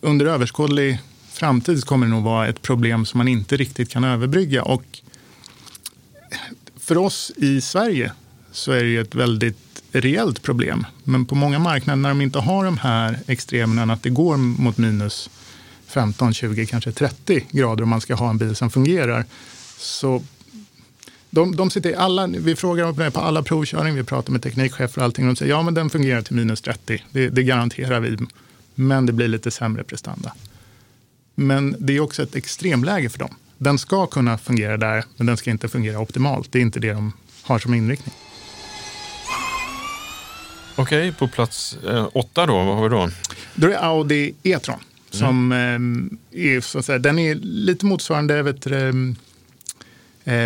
under 0.00 0.26
överskådlig 0.26 0.98
framtid 1.28 1.84
kommer 1.84 2.06
det 2.06 2.12
nog 2.12 2.22
vara 2.22 2.48
ett 2.48 2.62
problem 2.62 3.06
som 3.06 3.18
man 3.18 3.28
inte 3.28 3.56
riktigt 3.56 3.90
kan 3.90 4.04
överbrygga. 4.04 4.62
Och 4.62 5.00
för 6.76 6.96
oss 6.96 7.32
i 7.36 7.60
Sverige 7.60 8.12
så 8.52 8.72
är 8.72 8.82
det 8.82 8.88
ju 8.88 9.00
ett 9.00 9.14
väldigt 9.14 9.82
reellt 9.92 10.42
problem. 10.42 10.86
Men 11.04 11.26
på 11.26 11.34
många 11.34 11.58
marknader 11.58 11.96
när 11.96 12.08
de 12.08 12.20
inte 12.20 12.38
har 12.38 12.64
de 12.64 12.78
här 12.78 13.18
extremerna, 13.26 13.92
att 13.92 14.02
det 14.02 14.10
går 14.10 14.36
mot 14.36 14.78
minus 14.78 15.30
15, 15.86 16.34
20, 16.34 16.66
kanske 16.66 16.92
30 16.92 17.46
grader 17.50 17.82
om 17.82 17.88
man 17.88 18.00
ska 18.00 18.14
ha 18.14 18.30
en 18.30 18.38
bil 18.38 18.56
som 18.56 18.70
fungerar. 18.70 19.24
Så 19.78 20.22
de, 21.30 21.56
de 21.56 21.70
sitter 21.70 21.94
alla, 21.94 22.26
vi 22.26 22.56
frågar 22.56 22.84
dem 22.84 23.12
på 23.12 23.20
alla 23.20 23.42
provkörning, 23.42 23.94
vi 23.94 24.04
pratar 24.04 24.32
med 24.32 24.42
teknikchefer 24.42 24.98
och 24.98 25.04
allting. 25.04 25.24
Och 25.24 25.34
de 25.34 25.36
säger 25.36 25.52
ja 25.52 25.62
men 25.62 25.74
den 25.74 25.90
fungerar 25.90 26.22
till 26.22 26.36
minus 26.36 26.60
30, 26.60 27.02
det, 27.10 27.28
det 27.28 27.42
garanterar 27.42 28.00
vi. 28.00 28.16
Men 28.74 29.06
det 29.06 29.12
blir 29.12 29.28
lite 29.28 29.50
sämre 29.50 29.84
prestanda. 29.84 30.32
Men 31.34 31.76
det 31.78 31.96
är 31.96 32.00
också 32.00 32.22
ett 32.22 32.34
extremläge 32.34 33.08
för 33.08 33.18
dem. 33.18 33.34
Den 33.58 33.78
ska 33.78 34.06
kunna 34.06 34.38
fungera 34.38 34.76
där, 34.76 35.04
men 35.16 35.26
den 35.26 35.36
ska 35.36 35.50
inte 35.50 35.68
fungera 35.68 35.98
optimalt. 35.98 36.52
Det 36.52 36.58
är 36.58 36.62
inte 36.62 36.80
det 36.80 36.92
de 36.92 37.12
har 37.42 37.58
som 37.58 37.74
inriktning. 37.74 38.14
Okej, 40.76 41.12
på 41.12 41.28
plats 41.28 41.76
eh, 41.76 42.08
åtta 42.12 42.46
då, 42.46 42.54
vad 42.54 42.76
har 42.76 42.82
vi 42.82 42.88
då? 42.88 43.10
Då 43.54 43.66
är 43.66 43.70
det 43.70 43.80
Audi 43.80 44.34
E-tron. 44.42 44.78
Som 45.10 45.52
mm. 45.52 46.18
eh, 46.30 46.40
är, 46.40 46.60
så 46.60 46.78
att 46.78 46.84
säga, 46.84 46.98
den 46.98 47.18
är 47.18 47.34
lite 47.34 47.86
motsvarande 47.86 48.42
vet, 48.42 48.66
eh, 48.66 48.92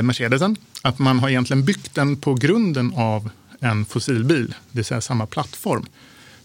Mercedesen. 0.03 0.57
Att 0.83 0.99
man 0.99 1.19
har 1.19 1.29
egentligen 1.29 1.65
byggt 1.65 1.95
den 1.95 2.17
på 2.17 2.35
grunden 2.35 2.93
av 2.97 3.31
en 3.61 3.85
fossilbil, 3.85 4.47
det 4.47 4.79
vill 4.79 4.85
säga 4.85 5.01
samma 5.01 5.27
plattform. 5.27 5.87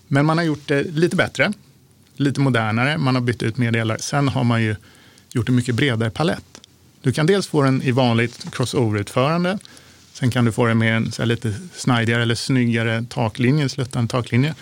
Men 0.07 0.25
man 0.25 0.37
har 0.37 0.45
gjort 0.45 0.67
det 0.67 0.83
lite 0.83 1.15
bättre, 1.15 1.53
lite 2.15 2.39
modernare, 2.39 2.97
man 2.97 3.15
har 3.15 3.21
bytt 3.21 3.43
ut 3.43 3.57
mer 3.57 3.71
delar. 3.71 3.97
Sen 3.97 4.27
har 4.27 4.43
man 4.43 4.63
ju 4.63 4.75
gjort 5.31 5.49
en 5.49 5.55
mycket 5.55 5.75
bredare 5.75 6.09
palett. 6.09 6.54
Du 7.05 7.11
kan 7.11 7.25
dels 7.25 7.47
få 7.47 7.61
den 7.61 7.81
i 7.81 7.91
vanligt 7.91 8.45
crossover-utförande. 8.51 9.59
Sen 10.13 10.31
kan 10.31 10.45
du 10.45 10.51
få 10.51 10.65
den 10.65 10.77
med 10.77 10.97
en 10.97 11.11
så 11.11 11.25
lite 11.25 11.55
snidigare 11.75 12.21
eller 12.21 12.35
snyggare 12.35 13.05
taklinje, 13.09 13.69
sluttande 13.69 14.11
taklinje. 14.11 14.55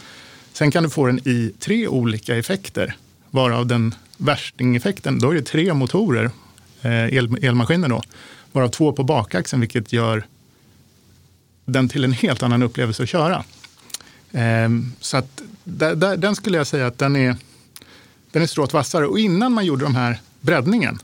Sen 0.53 0.71
kan 0.71 0.83
du 0.83 0.89
få 0.89 1.05
den 1.05 1.19
i 1.19 1.53
tre 1.59 1.87
olika 1.87 2.37
effekter, 2.37 2.95
varav 3.29 3.67
den 3.67 3.95
värstingeffekten, 4.17 5.19
då 5.19 5.31
är 5.31 5.35
det 5.35 5.41
tre 5.41 5.73
motorer, 5.73 6.29
eh, 6.81 7.13
el, 7.13 7.37
elmaskiner 7.41 7.87
då, 7.87 8.01
varav 8.51 8.67
två 8.67 8.93
på 8.93 9.03
bakaxeln, 9.03 9.59
vilket 9.59 9.93
gör 9.93 10.25
den 11.65 11.89
till 11.89 12.03
en 12.03 12.13
helt 12.13 12.43
annan 12.43 12.63
upplevelse 12.63 13.03
att 13.03 13.09
köra. 13.09 13.43
Ehm, 14.31 14.93
så 14.99 15.17
att 15.17 15.41
där, 15.63 15.95
där, 15.95 16.17
den 16.17 16.35
skulle 16.35 16.57
jag 16.57 16.67
säga 16.67 16.87
att 16.87 16.97
den 16.97 17.15
är, 17.15 17.35
den 18.31 18.41
är 18.41 18.47
strået 18.47 18.73
vassare. 18.73 19.07
Och 19.07 19.19
innan 19.19 19.53
man 19.53 19.65
gjorde 19.65 19.83
de 19.85 19.95
här 19.95 20.21
breddningen, 20.41 20.99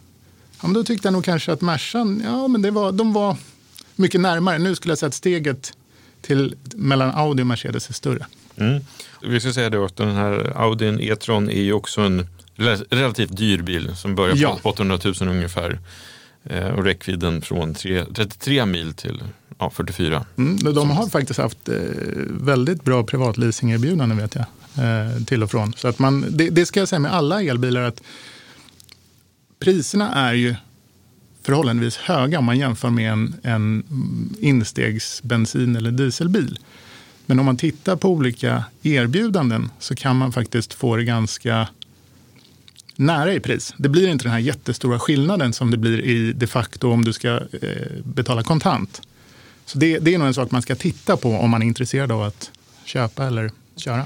ja, 0.61 0.67
men 0.67 0.73
då 0.73 0.83
tyckte 0.83 1.07
jag 1.07 1.13
nog 1.13 1.23
kanske 1.23 1.51
att 1.51 1.61
Mercan, 1.61 2.21
ja 2.25 2.47
men 2.47 2.61
det 2.61 2.71
var, 2.71 2.91
de 2.91 3.13
var 3.13 3.37
mycket 3.95 4.21
närmare. 4.21 4.57
Nu 4.57 4.75
skulle 4.75 4.91
jag 4.91 4.97
säga 4.97 5.07
att 5.07 5.13
steget 5.13 5.73
till, 6.21 6.55
mellan 6.75 7.11
Audi 7.11 7.43
och 7.43 7.47
Mercedes 7.47 7.89
är 7.89 7.93
större. 7.93 8.25
Mm. 8.55 8.83
Vi 9.21 9.39
ska 9.39 9.53
säga 9.53 9.69
det 9.69 9.85
att 9.85 9.97
den 9.97 10.15
här 10.15 10.53
Audin 10.55 10.99
E-tron 10.99 11.49
är 11.49 11.61
ju 11.61 11.73
också 11.73 12.01
en 12.01 12.27
relativt 12.89 13.37
dyr 13.37 13.61
bil 13.61 13.95
som 13.95 14.15
börjar 14.15 14.35
på 14.35 14.41
ja. 14.41 14.59
800 14.63 14.99
000 15.05 15.15
ungefär. 15.21 15.79
Eh, 16.43 16.67
och 16.67 16.83
räckvidden 16.83 17.41
från 17.41 17.73
3, 17.73 18.05
33 18.15 18.65
mil 18.65 18.93
till 18.93 19.23
ja, 19.59 19.69
44. 19.69 20.25
Mm, 20.37 20.73
de 20.73 20.89
har 20.89 21.07
faktiskt 21.07 21.39
haft 21.39 21.69
eh, 21.69 21.75
väldigt 22.29 22.83
bra 22.83 23.03
privatleasingerbjudanden 23.03 24.17
vet 24.17 24.35
jag. 24.35 24.45
Eh, 24.85 25.23
till 25.23 25.43
och 25.43 25.51
från. 25.51 25.73
Så 25.73 25.87
att 25.87 25.99
man, 25.99 26.25
det, 26.29 26.49
det, 26.49 26.65
ska 26.65 26.79
jag 26.79 26.89
säga 26.89 26.99
med 26.99 27.13
alla 27.13 27.43
elbilar 27.43 27.81
att 27.81 28.01
priserna 29.59 30.13
är 30.13 30.33
ju 30.33 30.55
förhållandevis 31.41 31.97
höga 31.97 32.39
om 32.39 32.45
man 32.45 32.57
jämför 32.57 32.89
med 32.89 33.11
en, 33.11 33.35
en 33.43 33.83
instegsbensin 34.39 35.75
eller 35.75 35.91
dieselbil. 35.91 36.59
Men 37.25 37.39
om 37.39 37.45
man 37.45 37.57
tittar 37.57 37.95
på 37.95 38.09
olika 38.09 38.63
erbjudanden 38.83 39.69
så 39.79 39.95
kan 39.95 40.15
man 40.17 40.31
faktiskt 40.31 40.73
få 40.73 40.95
det 40.95 41.03
ganska 41.03 41.67
nära 42.95 43.33
i 43.33 43.39
pris. 43.39 43.73
Det 43.77 43.89
blir 43.89 44.07
inte 44.07 44.23
den 44.23 44.31
här 44.31 44.39
jättestora 44.39 44.99
skillnaden 44.99 45.53
som 45.53 45.71
det 45.71 45.77
blir 45.77 46.01
i 46.01 46.33
de 46.33 46.47
facto 46.47 46.91
om 46.91 47.05
du 47.05 47.13
ska 47.13 47.29
eh, 47.61 48.03
betala 48.03 48.43
kontant. 48.43 49.01
Så 49.65 49.77
det, 49.77 49.99
det 49.99 50.13
är 50.13 50.17
nog 50.17 50.27
en 50.27 50.33
sak 50.33 50.51
man 50.51 50.61
ska 50.61 50.75
titta 50.75 51.17
på 51.17 51.29
om 51.29 51.49
man 51.49 51.61
är 51.61 51.65
intresserad 51.65 52.11
av 52.11 52.23
att 52.23 52.51
köpa 52.85 53.27
eller 53.27 53.51
köra. 53.75 54.05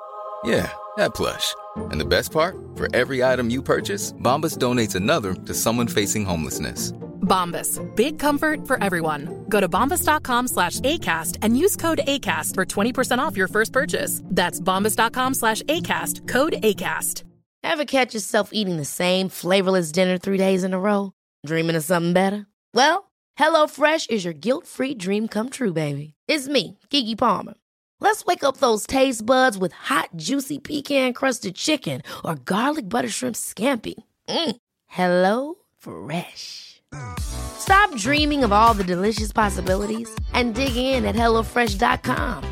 Yeah, 0.43 0.71
that 0.97 1.13
plush. 1.13 1.55
And 1.91 1.99
the 1.99 2.05
best 2.05 2.31
part? 2.31 2.55
For 2.75 2.93
every 2.95 3.23
item 3.23 3.49
you 3.49 3.61
purchase, 3.61 4.13
Bombas 4.13 4.57
donates 4.57 4.95
another 4.95 5.33
to 5.33 5.53
someone 5.53 5.87
facing 5.87 6.25
homelessness. 6.25 6.91
Bombas. 7.21 7.79
Big 7.95 8.19
comfort 8.19 8.67
for 8.67 8.83
everyone. 8.83 9.45
Go 9.47 9.59
to 9.61 9.69
bombas.com 9.69 10.47
slash 10.47 10.79
ACAST 10.81 11.37
and 11.41 11.57
use 11.57 11.75
code 11.75 12.01
ACAST 12.07 12.55
for 12.55 12.65
20% 12.65 13.19
off 13.19 13.37
your 13.37 13.47
first 13.47 13.71
purchase. 13.71 14.21
That's 14.25 14.59
bombas.com 14.59 15.35
slash 15.35 15.61
ACAST. 15.63 16.27
Code 16.27 16.53
ACAST. 16.63 17.23
Ever 17.63 17.85
catch 17.85 18.15
yourself 18.15 18.49
eating 18.51 18.77
the 18.77 18.85
same 18.85 19.29
flavorless 19.29 19.91
dinner 19.91 20.17
three 20.17 20.37
days 20.39 20.63
in 20.63 20.73
a 20.73 20.79
row? 20.79 21.13
Dreaming 21.45 21.75
of 21.75 21.83
something 21.83 22.11
better? 22.13 22.47
Well, 22.73 23.11
HelloFresh 23.37 24.09
is 24.09 24.25
your 24.25 24.33
guilt-free 24.33 24.95
dream 24.95 25.27
come 25.27 25.49
true, 25.49 25.73
baby. 25.73 26.15
It's 26.27 26.47
me, 26.47 26.79
Kiki 26.89 27.15
Palmer. 27.15 27.53
Let's 28.01 28.25
wake 28.25 28.43
up 28.43 28.57
those 28.57 28.87
taste 28.87 29.25
buds 29.25 29.59
with 29.59 29.73
hot, 29.73 30.09
juicy 30.15 30.57
pecan-crusted 30.57 31.55
chicken 31.55 32.01
or 32.25 32.35
garlic 32.35 32.89
butter 32.89 33.09
shrimp 33.09 33.35
scampi. 33.35 33.93
Mm. 34.27 34.55
Hello 34.87 35.55
Fresh. 35.77 36.81
Stop 37.19 37.95
dreaming 37.95 38.43
of 38.43 38.51
all 38.51 38.73
the 38.73 38.83
delicious 38.83 39.31
possibilities 39.31 40.09
and 40.33 40.55
dig 40.55 40.75
in 40.75 41.05
at 41.05 41.15
HelloFresh.com. 41.15 42.43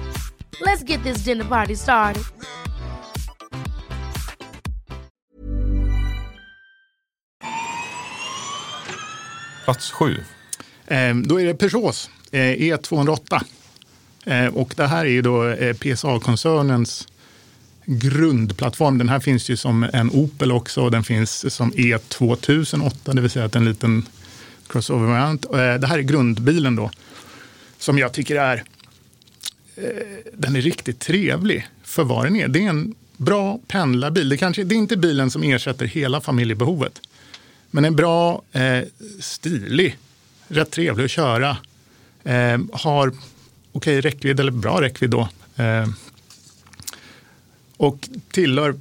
Let's 0.61 0.83
get 0.83 1.03
this 1.03 1.23
dinner 1.23 1.45
party 1.45 1.75
started. 1.75 2.23
Plats 9.65 9.91
sju. 9.91 10.15
Eh, 10.87 11.15
då 11.15 11.41
är 11.41 11.45
det 11.45 11.53
Peugeots 11.53 12.09
eh, 12.31 12.39
E208. 12.39 13.58
Eh, 14.29 14.47
och 14.47 14.73
det 14.77 14.87
här 14.87 15.05
är 15.05 15.09
ju 15.09 15.21
då 15.21 15.47
eh, 15.47 15.73
PSA-koncernens 15.73 17.07
grundplattform. 17.85 18.97
Den 18.97 19.09
här 19.09 19.19
finns 19.19 19.49
ju 19.49 19.57
som 19.57 19.83
en 19.93 20.09
Opel 20.09 20.51
också 20.51 20.81
och 20.81 20.91
den 20.91 21.03
finns 21.03 21.53
som 21.55 21.71
E2008, 21.73 23.13
det 23.13 23.21
vill 23.21 23.31
säga 23.31 23.45
att 23.45 23.55
en 23.55 23.65
liten 23.65 24.05
crossover-variant. 24.67 25.45
Eh, 25.45 25.51
det 25.73 25.87
här 25.87 25.97
är 25.97 26.01
grundbilen 26.01 26.75
då, 26.75 26.91
som 27.77 27.97
jag 27.97 28.13
tycker 28.13 28.35
är 28.35 28.63
den 30.33 30.55
är 30.55 30.61
riktigt 30.61 30.99
trevlig 30.99 31.67
för 31.83 32.03
vad 32.03 32.25
den 32.25 32.35
är. 32.35 32.47
Det 32.47 32.65
är 32.65 32.69
en 32.69 32.95
bra 33.17 33.59
pendlarbil. 33.67 34.29
Det, 34.29 34.37
kanske, 34.37 34.63
det 34.63 34.75
är 34.75 34.77
inte 34.77 34.97
bilen 34.97 35.31
som 35.31 35.43
ersätter 35.43 35.85
hela 35.85 36.21
familjebehovet. 36.21 37.01
Men 37.71 37.85
en 37.85 37.95
bra, 37.95 38.41
eh, 38.51 38.81
stilig, 39.19 39.97
rätt 40.47 40.71
trevlig 40.71 41.05
att 41.05 41.11
köra. 41.11 41.57
Eh, 42.23 42.59
har 42.73 43.13
okej 43.71 44.01
räckvidd, 44.01 44.39
eller 44.39 44.51
bra 44.51 44.81
räckvidd 44.81 45.09
då. 45.09 45.29
Eh, 45.55 45.87
och 47.77 48.09
tillhör 48.31 48.75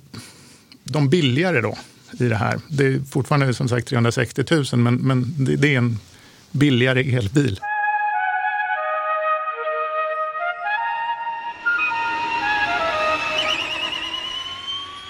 de 0.85 1.09
billigare 1.09 1.61
då 1.61 1.79
i 2.21 2.25
det 2.25 2.37
här. 2.37 2.61
Det 2.69 2.87
är 2.87 3.01
fortfarande 3.11 3.55
som 3.55 3.69
sagt 3.69 3.89
360 3.89 4.45
000 4.51 4.65
men, 4.73 4.95
men 4.95 5.35
det, 5.39 5.57
det 5.57 5.75
är 5.75 5.79
en 5.79 5.99
billigare 6.51 7.17
elbil. 7.17 7.61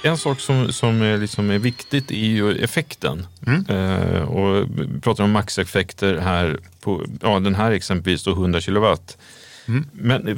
En 0.03 0.19
sak 0.19 0.41
som, 0.41 0.73
som 0.73 1.03
är, 1.03 1.19
liksom 1.19 1.51
är 1.51 1.59
viktigt 1.59 2.11
är 2.11 2.14
ju 2.14 2.53
effekten. 2.53 3.27
Eh, 3.69 4.23
och 4.23 4.67
vi 4.95 5.01
pratar 5.01 5.25
om 5.25 5.31
maxeffekter 5.31 6.19
här. 6.19 6.59
På, 6.81 7.05
ja, 7.23 7.41
den 7.41 7.55
här 7.55 7.71
exempelvis 7.71 8.25
då 8.25 8.31
100 8.31 8.61
kilowatt. 8.61 9.19
Men 9.92 10.28
eh, 10.28 10.37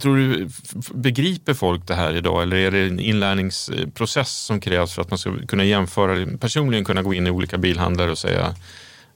tror 0.00 0.16
du, 0.16 0.48
begriper 0.94 1.54
folk 1.54 1.86
det 1.86 1.94
här 1.94 2.16
idag 2.16 2.42
eller 2.42 2.56
är 2.56 2.70
det 2.70 2.86
en 2.86 3.00
inlärningsprocess 3.00 4.30
som 4.30 4.60
krävs 4.60 4.92
för 4.92 5.02
att 5.02 5.10
man 5.10 5.18
ska 5.18 5.46
kunna 5.46 5.64
jämföra, 5.64 6.38
personligen 6.38 6.84
kunna 6.84 7.02
gå 7.02 7.14
in 7.14 7.26
i 7.26 7.30
olika 7.30 7.58
bilhandlare 7.58 8.10
och 8.10 8.18
säga 8.18 8.54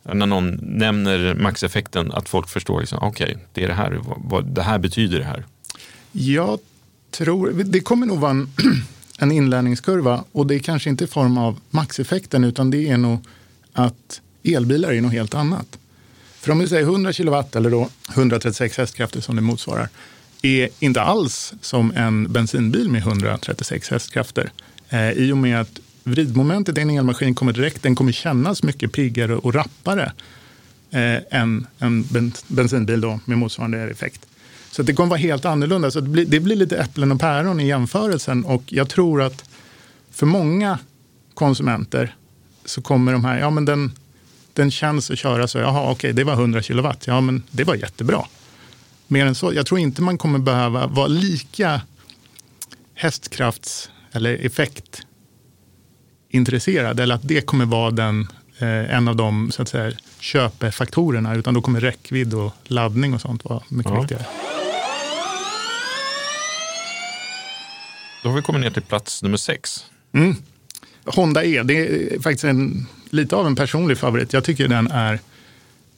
när 0.02 0.26
någon 0.26 0.59
nämner 0.62 1.35
maxeffekten 1.35 2.12
att 2.12 2.28
folk 2.28 2.48
förstår, 2.48 2.81
liksom, 2.81 2.98
okej, 3.02 3.37
det 3.52 3.64
är 3.64 3.68
det 3.68 3.74
här, 3.74 4.00
vad 4.16 4.44
det 4.44 4.62
här 4.62 4.78
betyder 4.78 5.18
det 5.18 5.24
här. 5.24 5.44
Jag 6.12 6.59
tror, 7.11 7.52
det 7.64 7.81
kommer 7.81 8.07
nog 8.07 8.18
vara 8.18 8.31
en, 8.31 8.48
en 9.18 9.33
inlärningskurva 9.33 10.24
och 10.33 10.46
det 10.46 10.54
är 10.54 10.59
kanske 10.59 10.90
inte 10.90 11.04
i 11.04 11.07
form 11.07 11.38
av 11.38 11.61
maxeffekten 11.70 12.44
utan 12.44 12.70
det 12.70 12.88
är 12.88 12.98
nog 12.98 13.18
att 13.72 14.20
elbilar 14.44 14.92
är 14.92 15.00
något 15.00 15.12
helt 15.12 15.35
annat. 15.35 15.78
För 16.48 16.52
om 16.52 16.58
vi 16.58 16.68
säger 16.68 16.82
100 16.82 17.12
kilowatt 17.12 17.56
eller 17.56 17.70
då 17.70 17.88
136 18.14 18.76
hästkrafter 18.76 19.20
som 19.20 19.37
det 19.37 19.42
motsvarar 19.42 19.88
är 20.42 20.68
inte 20.78 21.02
alls 21.02 21.54
som 21.61 21.92
en 21.96 22.32
bensinbil 22.32 22.88
med 22.88 23.00
136 23.00 23.90
hästkrafter. 23.90 24.50
Eh, 24.88 25.11
I 25.11 25.32
och 25.32 25.37
med 25.37 25.61
att 25.61 25.80
vridmomentet 26.04 26.78
i 26.78 26.80
en 26.80 26.90
elmaskin 26.90 27.34
kommer 27.34 27.52
direkt, 27.52 27.82
den 27.82 27.94
kommer 27.94 28.12
kännas 28.12 28.62
mycket 28.62 28.92
piggare 28.92 29.37
och 29.37 29.54
rappare 29.54 30.12
eh, 30.90 31.40
än 31.40 31.66
en 31.78 32.02
ben, 32.02 32.32
bensinbil 32.46 33.00
då 33.00 33.20
med 33.24 33.38
motsvarande 33.38 33.78
effekt. 33.78 34.26
Så 34.70 34.82
det 34.82 34.92
kommer 34.94 35.11
vara 35.11 35.20
helt 35.20 35.44
annorlunda. 35.44 35.90
Så 35.90 36.00
det 36.00 36.08
blir, 36.08 36.26
det 36.26 36.40
blir 36.40 36.56
lite 36.56 36.78
äpplen 36.78 37.12
och 37.12 37.20
päron 37.20 37.61
i 37.61 37.66
jämförelsen 37.66 38.44
och 38.44 38.62
jag 38.66 38.88
tror 38.88 39.22
att 39.22 39.44
för 40.11 40.26
många 40.26 40.78
konsumenter 41.34 42.16
så 42.64 42.82
kommer 42.82 43.12
de 43.12 43.24
här, 43.24 43.38
ja 43.38 43.50
men 43.50 43.64
den, 43.64 43.92
den 44.62 44.71
känns 44.71 45.11
att 45.11 45.18
köra 45.18 45.49
så, 45.49 45.59
jaha 45.59 45.90
okej 45.90 46.12
det 46.12 46.25
var 46.25 46.33
100 46.33 46.62
kilowatt, 46.62 47.07
ja 47.07 47.21
men 47.21 47.42
det 47.51 47.64
var 47.64 47.75
jättebra. 47.75 48.25
Mer 49.07 49.27
än 49.27 49.35
så, 49.35 49.53
jag 49.55 49.66
tror 49.66 49.81
inte 49.81 50.03
man 50.03 50.18
kommer 50.18 50.38
behöva 50.38 50.87
vara 50.87 51.07
lika 51.07 51.81
hästkrafts 52.94 53.90
eller 54.12 54.47
effektintresserad 54.47 57.01
eller 57.01 57.14
att 57.14 57.29
det 57.29 57.40
kommer 57.40 57.64
vara 57.64 57.90
den, 57.90 58.29
eh, 58.59 58.94
en 58.97 59.09
av 59.09 59.16
de 59.16 59.51
så 59.53 59.62
att 59.62 59.68
säga, 59.68 59.92
köpefaktorerna 60.21 61.35
utan 61.35 61.55
då 61.55 61.62
kommer 61.62 61.81
räckvidd 61.81 62.35
och 62.35 62.53
laddning 62.64 63.14
och 63.14 63.21
sånt 63.21 63.44
vara 63.44 63.62
mycket 63.68 63.92
Ja. 63.92 64.01
viktigare. 64.01 64.25
Då 68.23 68.29
har 68.29 68.37
vi 68.37 68.42
kommit 68.42 68.61
ner 68.62 68.71
till 68.71 68.83
plats 68.83 69.23
nummer 69.23 69.37
sex. 69.37 69.85
Mm. 70.12 70.37
Honda 71.05 71.44
E, 71.44 71.62
det 71.62 71.75
är 71.75 72.21
faktiskt 72.21 72.44
en, 72.44 72.87
lite 73.12 73.37
av 73.37 73.47
en 73.47 73.57
personlig 73.57 73.99
favorit. 73.99 74.33
Jag 74.33 74.44
tycker 74.44 74.68
den 74.68 74.90
är 74.90 75.21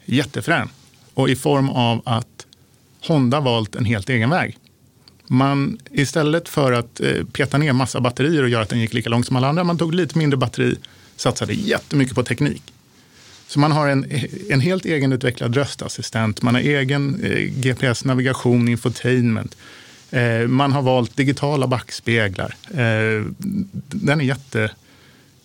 jättefrän. 0.05 0.69
Och 1.15 1.29
i 1.29 1.37
form 1.37 1.69
av 1.69 2.03
att 2.05 2.47
Honda 3.07 3.41
valt 3.41 3.75
en 3.75 3.85
helt 3.85 4.09
egen 4.09 4.31
väg. 4.31 4.59
Man, 5.27 5.79
istället 5.91 6.49
för 6.49 6.73
att 6.73 7.01
eh, 7.01 7.25
peta 7.33 7.59
ner 7.59 7.73
massa 7.73 8.01
batterier 8.01 8.43
och 8.43 8.49
göra 8.49 8.63
att 8.63 8.69
den 8.69 8.81
gick 8.81 8.95
lika 8.95 9.11
långt 9.11 9.27
som 9.27 9.37
alla 9.37 9.49
andra, 9.49 9.65
man 9.65 9.79
tog 9.79 9.95
lite 9.95 10.19
mindre 10.19 10.37
batteri, 10.37 10.77
satsade 11.17 11.53
jättemycket 11.53 12.15
på 12.15 12.23
teknik. 12.23 12.63
Så 13.47 13.59
man 13.59 13.73
har 13.73 13.89
en, 13.89 14.07
en 14.51 14.61
helt 14.61 14.87
egenutvecklad 14.87 15.55
röstassistent, 15.55 16.43
man 16.43 16.55
har 16.55 16.63
egen 16.63 17.25
eh, 17.25 17.39
GPS-navigation, 17.39 18.69
infotainment. 18.69 19.57
Eh, 20.11 20.49
man 20.49 20.73
har 20.73 20.83
valt 20.83 21.17
digitala 21.17 21.67
backspeglar. 21.67 22.55
Eh, 22.71 23.25
den 23.89 24.21
är 24.21 24.25
jätte, 24.25 24.71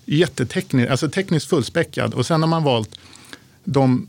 jätteteknisk, 0.06 0.90
alltså 0.92 1.10
tekniskt 1.10 1.50
fullspäckad. 1.50 2.14
Och 2.14 2.26
sen 2.26 2.42
har 2.42 2.48
man 2.50 2.64
valt 2.64 2.90
de 3.64 4.08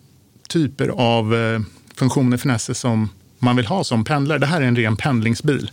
typer 0.48 0.88
av 0.88 1.35
eh, 1.35 1.61
funktioner, 1.94 2.37
finesser 2.37 2.74
som 2.74 3.09
man 3.38 3.56
vill 3.56 3.66
ha 3.66 3.85
som 3.85 4.04
pendlare. 4.04 4.38
Det 4.38 4.46
här 4.46 4.61
är 4.61 4.64
en 4.66 4.76
ren 4.76 4.96
pendlingsbil. 4.96 5.70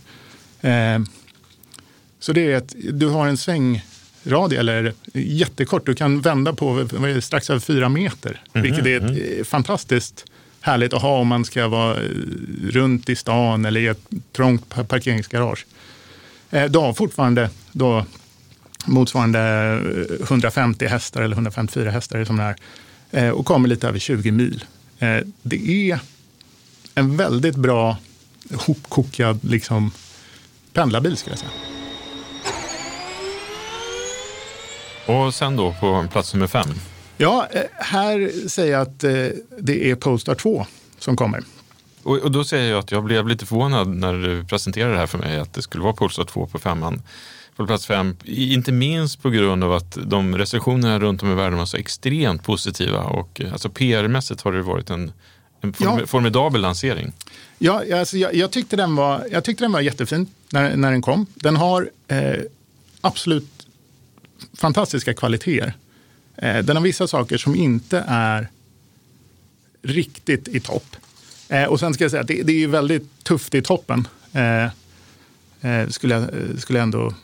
Eh, 0.60 0.98
så 2.20 2.32
det 2.32 2.52
är 2.52 2.56
att 2.56 2.74
du 2.92 3.06
har 3.06 3.26
en 3.26 3.36
svängradie, 3.36 4.58
eller 4.60 4.92
jättekort, 5.14 5.86
du 5.86 5.94
kan 5.94 6.20
vända 6.20 6.52
på 6.52 6.82
det, 6.82 7.22
strax 7.22 7.50
över 7.50 7.60
fyra 7.60 7.88
meter. 7.88 8.42
Vilket 8.52 8.86
är 8.86 8.96
ett, 9.10 9.38
eh, 9.38 9.44
fantastiskt 9.44 10.24
härligt 10.60 10.92
att 10.92 11.02
ha 11.02 11.18
om 11.18 11.28
man 11.28 11.44
ska 11.44 11.68
vara 11.68 11.96
eh, 12.02 12.08
runt 12.62 13.08
i 13.08 13.16
stan 13.16 13.64
eller 13.64 13.80
i 13.80 13.86
ett 13.86 14.08
trångt 14.32 14.68
pa- 14.68 14.84
parkeringsgarage. 14.84 15.66
Eh, 16.50 16.64
Du 16.70 16.78
har 16.78 16.92
fortfarande 16.92 17.50
då 17.72 18.06
motsvarande 18.84 19.40
eh, 20.20 20.22
150 20.22 20.86
hästar 20.86 21.22
eller 21.22 21.34
154 21.36 21.90
hästar 21.90 22.24
som 22.24 22.36
det 22.36 22.42
är 23.10 23.26
eh, 23.26 23.30
och 23.30 23.46
kommer 23.46 23.68
lite 23.68 23.88
över 23.88 23.98
20 23.98 24.30
mil. 24.30 24.64
Eh, 24.98 25.18
Det 25.42 25.90
är 25.90 25.98
en 26.94 27.16
väldigt 27.16 27.56
bra 27.56 27.96
hopkokad 28.54 29.38
liksom, 29.44 29.90
pendlarbil 30.72 31.16
skulle 31.16 31.32
jag 31.32 31.38
säga. 31.38 31.50
Och 35.06 35.34
sen 35.34 35.56
då 35.56 35.74
på 35.80 36.06
plats 36.12 36.34
nummer 36.34 36.46
fem. 36.46 36.68
Ja, 37.16 37.48
eh, 37.50 37.62
här 37.72 38.48
säger 38.48 38.72
jag 38.72 38.82
att 38.82 39.04
eh, 39.04 39.10
det 39.58 39.90
är 39.90 39.94
Polestar 39.94 40.34
2 40.34 40.66
som 40.98 41.16
kommer. 41.16 41.42
Och, 42.02 42.18
och 42.18 42.30
då 42.30 42.44
säger 42.44 42.70
jag 42.70 42.78
att 42.78 42.90
jag 42.90 43.04
blev 43.04 43.28
lite 43.28 43.46
förvånad 43.46 43.88
när 43.88 44.12
du 44.12 44.44
presenterade 44.44 44.92
det 44.92 44.98
här 44.98 45.06
för 45.06 45.18
mig, 45.18 45.38
att 45.40 45.54
det 45.54 45.62
skulle 45.62 45.84
vara 45.84 45.92
Polestar 45.92 46.24
2 46.24 46.46
på 46.46 46.58
femman. 46.58 47.02
På 47.56 47.66
plats 47.66 47.86
fem, 47.86 48.16
inte 48.24 48.72
minst 48.72 49.22
på 49.22 49.30
grund 49.30 49.64
av 49.64 49.72
att 49.72 49.98
de 50.06 50.38
recensionerna 50.38 50.98
runt 50.98 51.22
om 51.22 51.32
i 51.32 51.34
världen 51.34 51.58
var 51.58 51.66
så 51.66 51.76
extremt 51.76 52.42
positiva 52.44 52.98
och 52.98 53.40
eh, 53.40 53.52
alltså 53.52 53.68
PR-mässigt 53.68 54.42
har 54.42 54.52
det 54.52 54.62
varit 54.62 54.90
en, 54.90 55.12
en 55.60 55.72
form, 55.72 55.98
Ja. 55.98 56.06
formidabel 56.06 56.60
lansering. 56.60 57.12
Ja, 57.58 57.82
alltså, 57.98 58.16
jag, 58.16 58.34
jag, 58.34 58.50
tyckte 58.50 58.76
den 58.76 58.96
var, 58.96 59.26
jag 59.30 59.44
tyckte 59.44 59.64
den 59.64 59.72
var 59.72 59.80
jättefin 59.80 60.26
när, 60.50 60.76
när 60.76 60.90
den 60.90 61.02
kom. 61.02 61.26
Den 61.34 61.56
har 61.56 61.90
eh, 62.08 62.34
absolut 63.00 63.66
fantastiska 64.54 65.14
kvaliteter. 65.14 65.74
Eh, 66.36 66.58
den 66.58 66.76
har 66.76 66.82
vissa 66.82 67.06
saker 67.06 67.36
som 67.38 67.54
inte 67.54 68.04
är 68.08 68.48
riktigt 69.82 70.48
i 70.48 70.60
topp. 70.60 70.96
Eh, 71.48 71.64
och 71.64 71.80
sen 71.80 71.94
ska 71.94 72.04
jag 72.04 72.10
säga 72.10 72.20
att 72.20 72.28
det, 72.28 72.42
det 72.42 72.64
är 72.64 72.68
väldigt 72.68 73.24
tufft 73.24 73.54
i 73.54 73.62
toppen. 73.62 74.08
Eh, 74.32 74.64
eh, 75.70 75.88
skulle, 75.88 76.14
jag, 76.14 76.22
eh, 76.22 76.56
skulle 76.58 76.78
jag 76.78 76.82
ändå 76.82 77.14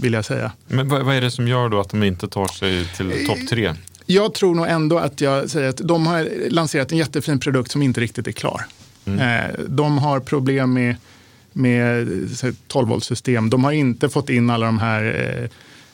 vilja 0.00 0.22
säga. 0.22 0.52
Men 0.68 0.88
vad, 0.88 1.02
vad 1.02 1.14
är 1.16 1.20
det 1.20 1.30
som 1.30 1.48
gör 1.48 1.68
då 1.68 1.80
att 1.80 1.88
de 1.90 2.02
inte 2.02 2.28
tar 2.28 2.46
sig 2.46 2.84
till 2.96 3.26
topp 3.26 3.38
tre? 3.48 3.74
Jag 4.06 4.34
tror 4.34 4.54
nog 4.54 4.66
ändå 4.68 4.98
att 4.98 5.20
jag 5.20 5.50
säger 5.50 5.68
att 5.68 5.76
de 5.76 6.06
har 6.06 6.50
lanserat 6.50 6.92
en 6.92 6.98
jättefin 6.98 7.40
produkt 7.40 7.70
som 7.70 7.82
inte 7.82 8.00
riktigt 8.00 8.26
är 8.26 8.32
klar. 8.32 8.64
Eh, 9.04 9.60
De 9.68 9.98
har 9.98 10.20
problem 10.20 10.72
med, 10.72 10.96
med 11.52 12.08
12-voltssystem. 12.68 13.50
De 13.50 13.64
har 13.64 13.72
inte 13.72 14.08
fått 14.08 14.30
in 14.30 14.50
alla 14.50 14.66
de 14.66 14.78
här 14.78 15.50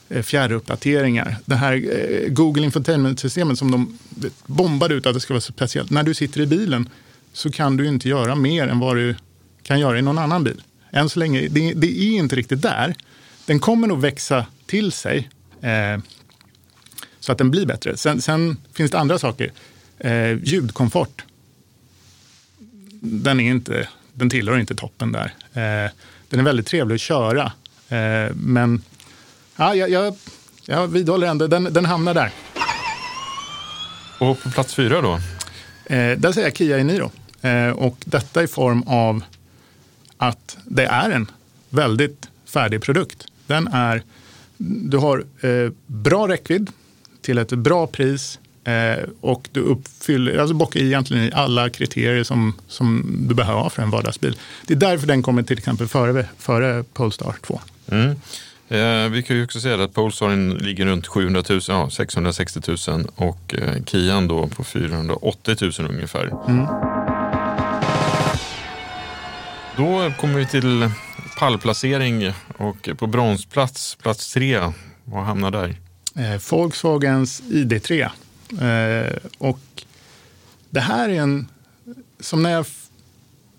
eh, 0.09 0.22
fjärruppdateringar. 0.22 1.37
Det 1.44 1.54
här 1.54 1.72
eh, 1.74 2.28
Google 2.28 2.64
Infotainment-systemet 2.64 3.59
som 3.59 3.70
de 3.70 3.98
bombade 4.46 4.94
ut 4.94 5.06
att 5.06 5.14
det 5.14 5.20
ska 5.20 5.35
vara 5.35 5.40
så 5.40 5.52
speciellt. 5.52 5.90
När 5.90 6.02
du 6.02 6.14
sitter 6.14 6.40
i 6.40 6.46
bilen 6.46 6.88
så 7.32 7.50
kan 7.50 7.76
du 7.76 7.87
inte 7.88 8.09
göra 8.09 8.35
mer 8.35 8.68
än 8.68 8.78
vad 8.78 8.96
du 8.96 9.14
kan 9.62 9.80
göra 9.80 9.98
i 9.98 10.02
någon 10.02 10.18
annan 10.18 10.44
bil. 10.44 10.62
Än 10.90 11.09
så 11.09 11.18
länge, 11.18 11.48
det, 11.48 11.72
det 11.72 11.87
är 11.87 12.16
inte 12.16 12.37
riktigt 12.37 12.62
där. 12.62 12.94
Den 13.46 13.61
kommer 13.61 13.88
nog 13.88 14.00
växa 14.00 14.46
till 14.66 14.92
sig. 14.92 15.28
Eh, 15.61 15.98
så 17.20 17.32
att 17.32 17.38
den 17.38 17.50
blir 17.50 17.66
bättre. 17.66 17.96
Sen, 17.96 18.22
sen 18.22 18.56
finns 18.72 18.90
det 18.90 18.98
andra 18.98 19.18
saker. 19.18 19.52
Eh, 19.98 20.32
ljudkomfort. 20.42 21.24
Den, 23.00 23.40
är 23.40 23.50
inte, 23.50 23.88
den 24.12 24.30
tillhör 24.30 24.59
inte 24.59 24.74
toppen 24.74 25.12
där. 25.12 25.35
Eh, 25.52 25.90
den 26.28 26.40
är 26.40 26.42
väldigt 26.42 26.66
trevlig 26.66 26.94
att 26.94 27.00
köra. 27.00 27.52
Eh, 27.88 28.35
men 28.35 28.82
ja, 29.56 29.74
jag, 29.74 29.90
jag, 29.90 30.16
jag 30.64 30.88
vidhåller 30.88 31.26
ändå, 31.26 31.46
den, 31.46 31.64
den 31.64 31.85
hamnar 31.85 32.14
där. 32.14 32.32
Och 34.18 34.42
på 34.42 34.50
plats 34.50 34.74
fyra 34.74 35.00
då? 35.00 35.14
Eh, 35.85 36.18
där 36.18 36.32
säger 36.32 36.46
jag 36.46 36.56
Kia 36.56 36.78
Eniro. 36.78 37.11
Eh, 37.40 37.70
och 37.70 37.96
detta 38.04 38.42
i 38.42 38.46
form 38.46 38.82
av 38.82 39.22
att 40.16 40.59
det 40.64 40.85
är 40.85 41.11
en 41.11 41.30
väldigt 41.70 42.28
färdig 42.44 42.82
produkt. 42.82 43.26
Den 43.46 43.68
är, 43.68 44.02
du 44.59 44.96
har 44.96 45.24
eh, 45.40 45.72
bra 45.87 46.28
räckvidd 46.28 46.70
till 47.20 47.38
ett 47.38 47.48
bra 47.48 47.87
pris 47.87 48.38
eh, 48.64 49.04
och 49.20 49.48
du 49.52 49.61
uppfyller, 49.61 50.38
alltså 50.38 50.54
bockar 50.54 50.80
egentligen 50.80 51.24
i 51.24 51.32
alla 51.32 51.70
kriterier 51.70 52.24
som, 52.24 52.54
som 52.68 53.04
du 53.28 53.35
behöver 53.35 53.61
ha 53.61 53.70
för 53.70 53.82
en 53.82 53.90
vardagsbil. 53.90 54.37
Det 54.66 54.74
är 54.74 54.78
därför 54.78 55.06
den 55.06 55.22
kommer 55.22 55.42
till 55.42 55.59
exempel 55.59 55.88
före, 55.88 56.26
före 56.38 56.85
Polestar 56.92 57.35
2. 57.42 57.61
Mm. 57.90 58.16
Eh, 58.68 59.09
vi 59.11 59.22
kan 59.22 59.37
ju 59.37 59.44
också 59.44 59.61
säga 59.61 59.85
att 59.85 59.94
Polestaren 59.94 60.50
ligger 60.50 60.87
runt 60.87 61.06
700 61.06 61.42
000, 61.48 61.61
ja, 61.68 61.90
660 61.90 62.61
000 62.88 63.06
och 63.14 63.54
eh, 63.54 63.85
Kian 63.85 64.28
då 64.28 64.46
på 64.46 64.64
480 64.64 65.56
000 65.61 65.90
ungefär. 65.90 66.30
Då 69.76 70.12
kommer 70.20 70.38
vi 70.38 70.46
till 70.46 70.90
pallplacering 71.37 72.33
och 72.59 72.88
på 72.96 73.07
bronsplats, 73.07 73.94
plats 73.94 74.33
tre. 74.33 74.72
Vad 75.05 75.25
hamnar 75.25 75.51
där? 75.51 75.77
eh, 76.16 76.40
Volkswagens 76.51 77.42
ID3. 77.42 78.11
Eh, 78.61 79.16
och 79.38 79.61
det 80.70 80.81
här 80.81 81.09
är 81.09 81.20
en, 81.20 81.49
som 82.20 82.42
när 82.42 82.51
jag 82.51 82.66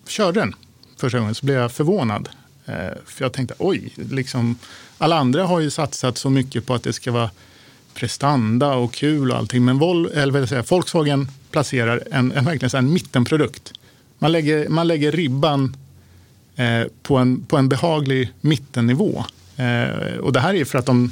körde 0.08 0.40
den 0.40 0.56
första 0.98 1.20
gången 1.20 1.36
så 1.36 1.46
blev 1.46 1.58
jag 1.58 1.72
förvånad. 1.72 2.30
Eh, 2.66 2.74
för 3.06 3.26
jag 3.26 3.34
tänkte, 3.34 3.56
oj, 3.58 3.94
liksom, 3.96 4.58
alla 4.98 5.18
andra 5.18 5.46
har 5.46 5.60
ju 5.60 5.70
satsat 5.70 6.18
så 6.18 6.30
mycket 6.30 6.66
på 6.66 6.74
att 6.74 6.84
det 6.84 6.94
ska 6.94 7.12
vara 7.12 7.30
prestanda 7.94 8.74
och 8.76 8.94
kul 8.94 9.32
och 9.32 9.38
allting. 9.38 9.66
Men 9.66 9.78
Vol, 9.80 10.06
eller 10.06 10.40
vad 10.40 10.50
säga, 10.50 10.63
Volkswagen 10.70 11.28
placerar 11.52 12.04
en, 12.12 12.32
en, 12.32 12.46
verkligen 12.46 12.86
en 12.86 12.94
mittenprodukt. 12.94 13.74
Man 14.20 14.32
lägger, 14.32 14.70
man 14.70 14.88
lägger 14.88 15.12
ribban 15.12 15.78
Eh, 16.58 16.88
på, 17.04 17.17
en, 17.17 17.46
på 17.46 17.58
en 17.58 17.70
behaglig 17.70 18.34
mittennivå. 18.41 19.26
Eh, 19.56 20.17
och 20.17 20.34
det 20.34 20.39
här 20.39 20.54
är 20.54 20.65
för 20.65 20.80
att 20.80 20.86
de 20.86 21.12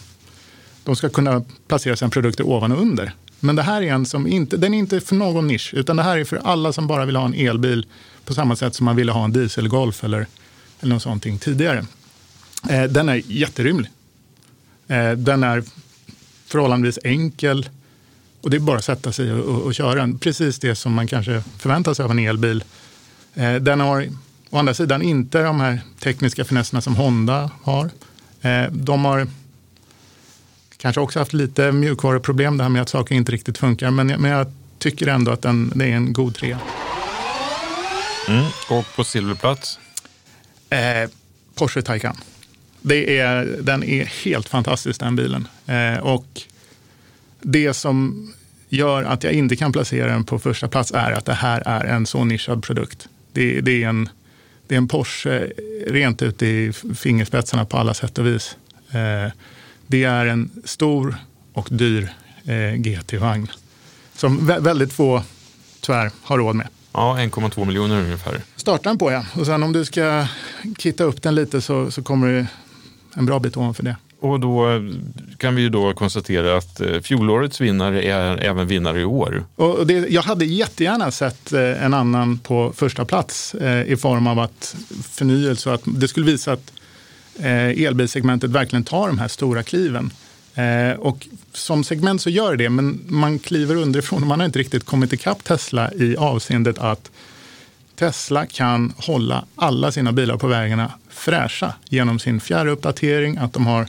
de 0.85 0.95
ska 0.95 1.09
kunna 1.09 1.43
placera 1.67 1.95
sina 1.95 2.09
produkter 2.09 2.47
ovan 2.47 2.71
och 2.71 2.81
under. 2.81 3.13
Men 3.39 3.55
det 3.55 3.63
här 3.63 3.81
är 3.81 3.93
en 3.93 4.05
som 4.05 4.27
inte, 4.27 4.57
den 4.57 4.73
är 4.73 4.77
inte 4.77 5.01
för 5.01 5.15
någon 5.15 5.47
nisch, 5.47 5.73
utan 5.73 5.95
det 5.95 6.03
här 6.03 6.17
är 6.17 6.25
för 6.25 6.37
alla 6.43 6.73
som 6.73 6.87
bara 6.87 7.05
vill 7.05 7.15
ha 7.15 7.25
en 7.25 7.33
elbil 7.33 7.85
på 8.25 8.33
samma 8.33 8.55
sätt 8.55 8.75
som 8.75 8.85
man 8.85 8.95
ville 8.95 9.11
ha 9.11 9.23
en 9.25 9.31
dieselgolf 9.31 10.03
eller, 10.03 10.27
eller 10.79 10.93
något 10.93 11.03
sånt 11.03 11.41
tidigare. 11.41 11.85
Eh, 12.69 12.83
den 12.83 13.09
är 13.09 13.21
jätterymlig. 13.25 13.91
Eh, 14.87 15.11
den 15.11 15.43
är 15.43 15.63
förhållandevis 16.45 16.99
enkel 17.03 17.69
och 18.41 18.49
det 18.49 18.57
är 18.57 18.61
bara 18.61 18.77
att 18.77 18.85
sätta 18.85 19.11
sig 19.11 19.33
och, 19.33 19.55
och, 19.55 19.61
och 19.61 19.75
köra 19.75 19.95
den. 19.95 20.19
Precis 20.19 20.59
det 20.59 20.75
som 20.75 20.93
man 20.93 21.07
kanske 21.07 21.43
förväntar 21.57 21.93
sig 21.93 22.05
av 22.05 22.11
en 22.11 22.19
elbil. 22.19 22.63
Eh, 23.33 23.55
den 23.55 23.79
har 23.79 24.09
å 24.55 24.59
andra 24.59 24.73
sidan 24.73 25.01
inte 25.01 25.43
de 25.43 25.59
här 25.59 25.81
tekniska 25.99 26.45
finesserna 26.45 26.81
som 26.81 26.95
Honda 26.95 27.51
har. 27.63 27.89
Eh, 28.41 28.71
de 28.71 29.05
har 29.05 29.27
Kanske 30.77 31.01
också 31.01 31.19
haft 31.19 31.33
lite 31.33 31.71
mjukvaruproblem, 31.71 32.57
det 32.57 32.63
här 32.63 32.69
med 32.69 32.81
att 32.81 32.89
saker 32.89 33.15
inte 33.15 33.31
riktigt 33.31 33.57
funkar. 33.57 33.91
Men, 33.91 34.07
men 34.07 34.31
jag 34.31 34.47
tycker 34.77 35.07
ändå 35.07 35.31
att 35.31 35.41
den, 35.41 35.71
det 35.75 35.85
är 35.85 35.95
en 35.95 36.13
god 36.13 36.35
trea. 36.35 36.59
Mm. 38.27 38.45
Och 38.69 38.85
på 38.95 39.03
silverplats? 39.03 39.79
Eh, 40.69 41.09
Porsche 41.55 41.81
Taycan. 41.81 42.17
Det 42.81 43.19
är, 43.19 43.57
den 43.61 43.83
är 43.83 44.05
helt 44.05 44.49
fantastisk 44.49 44.99
den 44.99 45.15
bilen. 45.15 45.47
Eh, 45.65 45.97
och 45.97 46.41
det 47.41 47.73
som 47.73 48.27
gör 48.69 49.03
att 49.03 49.23
jag 49.23 49.33
inte 49.33 49.55
kan 49.55 49.71
placera 49.71 50.11
den 50.11 50.23
på 50.23 50.39
första 50.39 50.67
plats 50.67 50.91
är 50.91 51.11
att 51.11 51.25
det 51.25 51.33
här 51.33 51.63
är 51.65 51.85
en 51.85 52.05
så 52.05 52.23
nischad 52.23 52.63
produkt. 52.63 53.07
Det, 53.33 53.61
det 53.61 53.83
är, 53.83 53.87
en, 53.87 54.09
det 54.67 54.75
är 54.75 54.77
en 54.77 54.87
Porsche 54.87 55.51
rent 55.87 56.21
ut 56.21 56.41
i 56.41 56.73
fingerspetsarna 56.95 57.65
på 57.65 57.77
alla 57.77 57.93
sätt 57.93 58.17
och 58.17 58.25
vis. 58.25 58.57
Eh, 58.91 59.31
det 59.87 60.03
är 60.03 60.25
en 60.25 60.49
stor 60.63 61.15
och 61.53 61.67
dyr 61.71 62.13
eh, 62.45 62.73
GT-vagn 62.73 63.47
som 64.15 64.47
väldigt 64.47 64.93
få 64.93 65.23
tyvärr 65.81 66.11
har 66.21 66.37
råd 66.37 66.55
med. 66.55 66.67
Ja, 66.91 67.17
1,2 67.19 67.65
miljoner 67.65 68.01
ungefär. 68.01 68.41
Starta 68.55 68.89
den 68.89 68.97
på 68.97 69.11
ja. 69.11 69.25
Och 69.33 69.45
sen 69.45 69.63
om 69.63 69.73
du 69.73 69.85
ska 69.85 70.27
kitta 70.77 71.03
upp 71.03 71.21
den 71.21 71.35
lite 71.35 71.61
så, 71.61 71.91
så 71.91 72.03
kommer 72.03 72.31
det 72.31 72.47
en 73.15 73.25
bra 73.25 73.39
bit 73.39 73.57
ovanför 73.57 73.83
det. 73.83 73.95
Och 74.25 74.39
då 74.39 74.69
eh, 74.69 74.81
kan 75.37 75.55
vi 75.55 75.61
ju 75.61 75.69
då 75.69 75.93
konstatera 75.93 76.57
att 76.57 76.81
eh, 76.81 76.99
fjolårets 76.99 77.61
vinnare 77.61 78.03
är 78.03 78.37
även 78.37 78.67
vinnare 78.67 79.01
i 79.01 79.05
år. 79.05 79.43
Och 79.55 79.87
det, 79.87 79.93
jag 79.93 80.21
hade 80.21 80.45
jättegärna 80.45 81.11
sett 81.11 81.53
eh, 81.53 81.83
en 81.85 81.93
annan 81.93 82.37
på 82.37 82.73
första 82.75 83.05
plats 83.05 83.55
i 83.85 83.95
form 83.95 84.27
av 84.27 84.39
att 84.39 84.75
förnyelse 85.11 85.69
och 85.69 85.75
att 85.75 85.81
det 85.85 86.07
skulle 86.07 86.25
visa 86.25 86.53
att 86.53 86.71
elbilsegmentet 87.39 88.49
verkligen 88.49 88.83
tar 88.83 89.07
de 89.07 89.19
här 89.19 89.27
stora 89.27 89.63
kliven. 89.63 90.11
Och 90.97 91.27
som 91.53 91.83
segment 91.83 92.21
så 92.21 92.29
gör 92.29 92.55
det, 92.55 92.69
men 92.69 92.99
man 93.07 93.39
kliver 93.39 93.75
underifrån 93.75 94.21
och 94.21 94.27
man 94.27 94.39
har 94.39 94.45
inte 94.45 94.59
riktigt 94.59 94.85
kommit 94.85 95.13
ikapp 95.13 95.43
Tesla 95.43 95.93
i 95.93 96.17
avseendet 96.17 96.77
att 96.79 97.11
Tesla 97.95 98.45
kan 98.45 98.93
hålla 98.97 99.45
alla 99.55 99.91
sina 99.91 100.11
bilar 100.11 100.37
på 100.37 100.47
vägarna 100.47 100.91
fräscha 101.09 101.73
genom 101.89 102.19
sin 102.19 102.39
fjärruppdatering, 102.39 103.37
att 103.37 103.53
de 103.53 103.67
har 103.67 103.87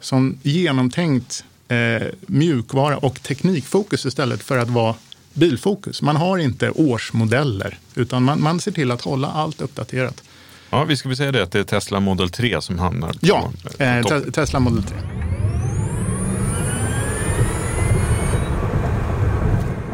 sån 0.00 0.38
genomtänkt 0.42 1.44
eh, 1.68 2.06
mjukvara 2.26 2.98
och 2.98 3.22
teknikfokus 3.22 4.06
istället 4.06 4.42
för 4.42 4.58
att 4.58 4.68
vara 4.68 4.94
bilfokus. 5.32 6.02
Man 6.02 6.16
har 6.16 6.38
inte 6.38 6.70
årsmodeller, 6.70 7.78
utan 7.94 8.22
man, 8.22 8.42
man 8.42 8.60
ser 8.60 8.72
till 8.72 8.90
att 8.90 9.02
hålla 9.02 9.28
allt 9.28 9.60
uppdaterat. 9.60 10.22
Ja, 10.70 10.84
vi 10.84 10.96
ska 10.96 11.08
väl 11.08 11.16
säga 11.16 11.32
det 11.32 11.42
att 11.42 11.52
det 11.52 11.58
är 11.58 11.64
Tesla 11.64 12.00
Model 12.00 12.30
3 12.30 12.60
som 12.60 12.78
hamnar 12.78 13.08
på 13.08 13.18
Ja, 13.20 13.52
eh, 13.78 14.02
te 14.02 14.20
Tesla 14.32 14.60
Model 14.60 14.82
3. 14.82 14.96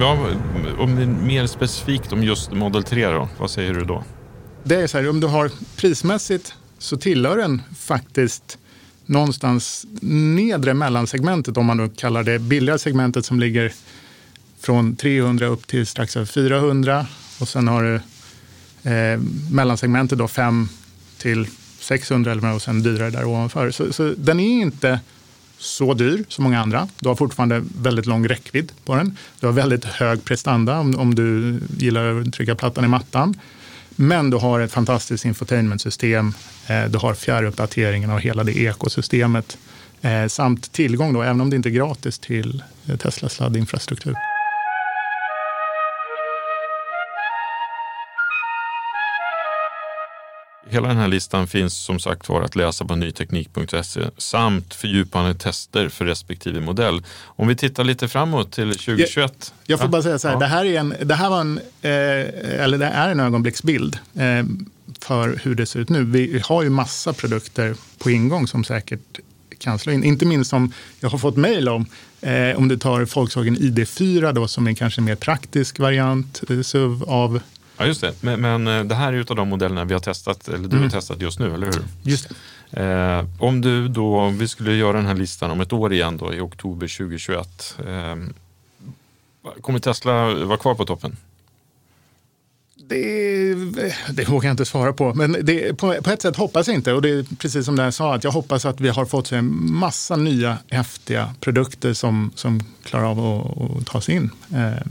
Ja, 0.00 0.26
om 0.78 1.16
mer 1.26 1.46
specifikt 1.46 2.12
om 2.12 2.22
just 2.22 2.52
Model 2.52 2.82
3 2.82 3.06
då, 3.06 3.28
vad 3.38 3.50
säger 3.50 3.74
du 3.74 3.84
då? 3.84 4.04
Det 4.64 4.74
är 4.74 4.86
så 4.86 4.98
här, 4.98 5.10
om 5.10 5.20
du 5.20 5.26
har 5.26 5.50
prismässigt 5.76 6.54
så 6.78 6.96
tillhör 6.96 7.36
den 7.36 7.62
faktiskt 7.78 8.58
någonstans 9.06 9.86
nedre 10.00 10.74
mellansegmentet, 10.74 11.56
om 11.56 11.66
man 11.66 11.76
då 11.76 11.88
kallar 11.88 12.22
det 12.22 12.38
billiga 12.38 12.78
segmentet 12.78 13.24
som 13.24 13.40
ligger 13.40 13.72
från 14.60 14.96
300 14.96 15.46
upp 15.46 15.66
till 15.66 15.86
strax 15.86 16.16
över 16.16 16.26
400. 16.26 17.06
Och 17.40 17.48
sen 17.48 17.68
har 17.68 17.82
du 17.82 17.94
eh, 18.90 19.20
mellansegmentet 19.50 20.18
då 20.18 20.28
5 20.28 20.68
till 21.18 21.46
600 21.78 22.32
eller 22.32 22.54
och 22.54 22.62
sen 22.62 22.82
dyrare 22.82 23.10
där 23.10 23.24
ovanför. 23.24 23.70
Så, 23.70 23.92
så, 23.92 24.14
den 24.16 24.40
är 24.40 24.60
inte 24.60 25.00
så 25.58 25.94
dyr 25.94 26.24
som 26.28 26.44
många 26.44 26.60
andra. 26.60 26.88
Du 27.00 27.08
har 27.08 27.16
fortfarande 27.16 27.64
väldigt 27.78 28.06
lång 28.06 28.28
räckvidd 28.28 28.72
på 28.84 28.94
den. 28.94 29.16
Du 29.40 29.46
har 29.46 29.52
väldigt 29.52 29.84
hög 29.84 30.24
prestanda 30.24 30.78
om, 30.78 30.98
om 30.98 31.14
du 31.14 31.60
gillar 31.78 32.20
att 32.20 32.32
trycka 32.32 32.54
plattan 32.54 32.84
i 32.84 32.88
mattan. 32.88 33.40
Men 33.96 34.30
du 34.30 34.36
har 34.36 34.60
ett 34.60 34.72
fantastiskt 34.72 35.24
infotainmentsystem. 35.24 36.32
Eh, 36.66 36.84
du 36.84 36.98
har 36.98 37.14
fjärruppdateringen 37.14 38.10
av 38.10 38.18
hela 38.18 38.44
det 38.44 38.58
ekosystemet. 38.58 39.58
Eh, 40.02 40.26
samt 40.26 40.72
tillgång, 40.72 41.12
då, 41.12 41.22
även 41.22 41.40
om 41.40 41.50
det 41.50 41.56
inte 41.56 41.68
är 41.68 41.70
gratis, 41.70 42.18
till 42.18 42.62
eh, 42.86 42.96
Teslas 42.96 43.40
laddinfrastruktur. 43.40 44.14
Hela 50.68 50.88
den 50.88 50.96
här 50.96 51.08
listan 51.08 51.46
finns 51.46 51.74
som 51.74 51.98
sagt 51.98 52.28
var 52.28 52.42
att 52.42 52.56
läsa 52.56 52.84
på 52.84 52.96
nyteknik.se 52.96 54.00
samt 54.18 54.74
fördjupande 54.74 55.34
tester 55.34 55.88
för 55.88 56.04
respektive 56.04 56.60
modell. 56.60 57.02
Om 57.24 57.48
vi 57.48 57.56
tittar 57.56 57.84
lite 57.84 58.08
framåt 58.08 58.52
till 58.52 58.70
2021. 58.70 59.14
Jag, 59.16 59.30
jag 59.66 59.78
får 59.78 59.86
ja. 59.86 59.90
bara 59.90 60.02
säga 60.02 60.18
så 60.18 60.28
här, 60.28 60.34
ja. 60.34 60.40
det, 60.40 60.46
här 60.46 60.64
är 60.64 60.80
en, 60.80 60.94
det 61.02 61.14
här 61.14 61.30
var 61.30 61.40
en, 61.40 61.58
eh, 61.58 61.90
eller 62.62 62.78
det 62.78 62.86
är 62.86 63.08
en 63.08 63.20
ögonblicksbild 63.20 63.98
eh, 64.14 64.44
för 65.00 65.40
hur 65.42 65.54
det 65.54 65.66
ser 65.66 65.80
ut 65.80 65.88
nu. 65.88 66.04
Vi 66.04 66.42
har 66.44 66.62
ju 66.62 66.70
massa 66.70 67.12
produkter 67.12 67.74
på 67.98 68.10
ingång 68.10 68.46
som 68.46 68.64
säkert 68.64 69.20
kan 69.58 69.78
slå 69.78 69.92
in. 69.92 70.04
Inte 70.04 70.26
minst 70.26 70.50
som 70.50 70.72
jag 71.00 71.10
har 71.10 71.18
fått 71.18 71.36
mejl 71.36 71.68
om, 71.68 71.86
eh, 72.20 72.56
om 72.56 72.68
du 72.68 72.76
tar 72.76 73.14
Volkswagen 73.14 73.56
ID4 73.56 74.32
då, 74.32 74.48
som 74.48 74.66
är 74.66 74.74
kanske 74.74 75.00
en 75.00 75.04
mer 75.04 75.14
praktisk 75.14 75.78
variant, 75.78 76.42
eh, 76.50 76.60
SUV 76.60 77.04
av 77.04 77.40
Ja, 77.76 77.86
just 77.86 78.00
det. 78.00 78.22
Men, 78.22 78.40
men, 78.40 78.66
eh, 78.66 78.84
det 78.84 78.94
här 78.94 79.12
är 79.12 79.16
utav 79.16 79.36
de 79.36 79.48
modellerna 79.48 79.84
vi 79.84 79.92
har 79.92 80.00
testat, 80.00 80.48
eller 80.48 80.68
du 80.68 80.76
mm. 80.76 80.82
har 80.82 80.90
testat 80.90 81.20
just 81.20 81.38
nu, 81.38 81.54
eller 81.54 81.66
hur? 81.66 81.82
Just 82.02 82.28
det. 82.28 82.34
Eh, 82.82 83.24
om 83.38 83.60
du 83.60 83.88
då, 83.88 84.18
om 84.20 84.38
vi 84.38 84.48
skulle 84.48 84.74
göra 84.74 84.96
den 84.96 85.06
här 85.06 85.14
listan 85.14 85.50
om 85.50 85.60
ett 85.60 85.72
år 85.72 85.92
igen 85.92 86.16
då, 86.16 86.34
i 86.34 86.40
oktober 86.40 86.96
2021. 86.98 87.78
Eh, 87.86 88.16
kommer 89.60 89.78
Tesla 89.78 90.34
vara 90.34 90.58
kvar 90.58 90.74
på 90.74 90.84
toppen? 90.84 91.16
Det, 92.88 93.54
det 94.10 94.28
vågar 94.28 94.48
jag 94.48 94.52
inte 94.52 94.64
svara 94.64 94.92
på. 94.92 95.14
Men 95.14 95.36
det, 95.42 95.74
på, 95.74 95.94
på, 96.02 96.10
ett 96.10 96.22
sätt 96.22 96.36
hoppas 96.36 96.66
jag 96.66 96.74
inte. 96.74 96.92
Och 96.92 97.02
det 97.02 97.10
är 97.10 97.36
precis 97.38 97.66
som 97.66 97.78
jag 97.78 97.94
sa, 97.94 98.14
att 98.14 98.24
jag 98.24 98.30
hoppas 98.30 98.64
att 98.64 98.80
vi 98.80 98.88
har 98.88 99.04
fått 99.04 99.32
en 99.32 99.72
massa 99.72 100.16
nya 100.16 100.58
häftiga 100.70 101.34
produkter 101.40 101.92
som, 101.92 102.32
som 102.34 102.60
klarar 102.82 103.04
av 103.04 103.20
att, 103.20 103.78
att 103.78 103.86
ta 103.86 104.00
sig 104.00 104.14
in. 104.14 104.30
Eh, 104.54 104.86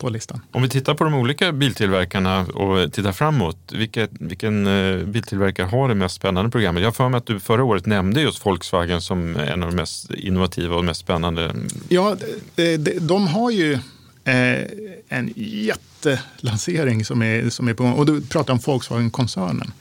på 0.00 0.08
listan. 0.08 0.40
Om 0.52 0.62
vi 0.62 0.68
tittar 0.68 0.94
på 0.94 1.04
de 1.04 1.14
olika 1.14 1.52
biltillverkarna 1.52 2.40
och 2.40 2.92
tittar 2.92 3.12
framåt, 3.12 3.58
vilka, 3.72 4.08
vilken 4.10 4.66
eh, 4.66 5.04
biltillverkare 5.04 5.66
har 5.66 5.88
det 5.88 5.94
mest 5.94 6.14
spännande 6.14 6.50
programmet? 6.50 6.82
Jag 6.82 6.96
för 6.96 7.08
mig 7.08 7.18
att 7.18 7.26
du 7.26 7.40
förra 7.40 7.64
året 7.64 7.86
nämnde 7.86 8.20
just 8.20 8.46
Volkswagen 8.46 9.00
som 9.00 9.36
en 9.36 9.62
av 9.62 9.68
de 9.68 9.76
mest 9.76 10.10
innovativa 10.10 10.76
och 10.76 10.84
mest 10.84 11.00
spännande. 11.00 11.54
Ja, 11.88 12.16
de, 12.54 12.76
de, 12.76 12.98
de 12.98 13.26
har 13.28 13.50
ju 13.50 13.72
eh, 14.24 14.64
en 15.08 15.32
jättelansering 15.36 17.04
som 17.04 17.22
är, 17.22 17.50
som 17.50 17.68
är 17.68 17.74
på 17.74 17.82
gång. 17.82 17.92
Och 17.92 18.06
du 18.06 18.20
pratar 18.20 18.52
om 18.52 18.58
Volkswagen-koncernen. 18.58 19.72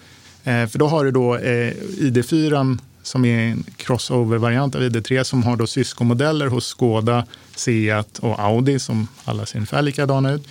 Eh, 0.43 0.67
för 0.67 0.79
då 0.79 0.87
har 0.87 1.05
du 1.05 1.11
då 1.11 1.35
eh, 1.35 1.73
ID4 1.97 2.77
som 3.09 3.25
är 3.25 3.39
en 3.39 3.63
crossover-variant 3.77 4.75
av 4.75 4.81
ID3 4.81 5.23
som 5.23 5.43
har 5.43 5.57
då 5.57 5.67
syskonmodeller 5.67 6.47
hos 6.47 6.65
Skoda, 6.65 7.25
Seat 7.55 8.19
och 8.19 8.39
Audi 8.39 8.79
som 8.79 9.07
alla 9.25 9.45
ser 9.45 9.57
ungefär 9.57 9.81
likadana 9.81 10.31
ut. 10.31 10.47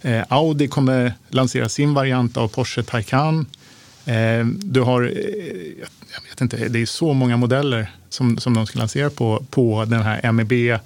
Eh, 0.00 0.22
Audi 0.28 0.68
kommer 0.68 1.14
lansera 1.28 1.68
sin 1.68 1.94
variant 1.94 2.36
av 2.36 2.48
Porsche 2.48 2.82
Taycan. 2.82 3.46
Eh, 4.04 4.46
du 4.46 4.80
har, 4.80 5.02
eh, 5.02 5.08
jag 6.14 6.30
vet 6.30 6.40
inte, 6.40 6.68
det 6.68 6.82
är 6.82 6.86
så 6.86 7.12
många 7.12 7.36
modeller 7.36 7.90
som, 8.08 8.38
som 8.38 8.54
de 8.54 8.66
ska 8.66 8.78
lansera 8.78 9.10
på, 9.10 9.44
på 9.50 9.84
den 9.84 10.02
här 10.02 10.32
MEB 10.32 10.78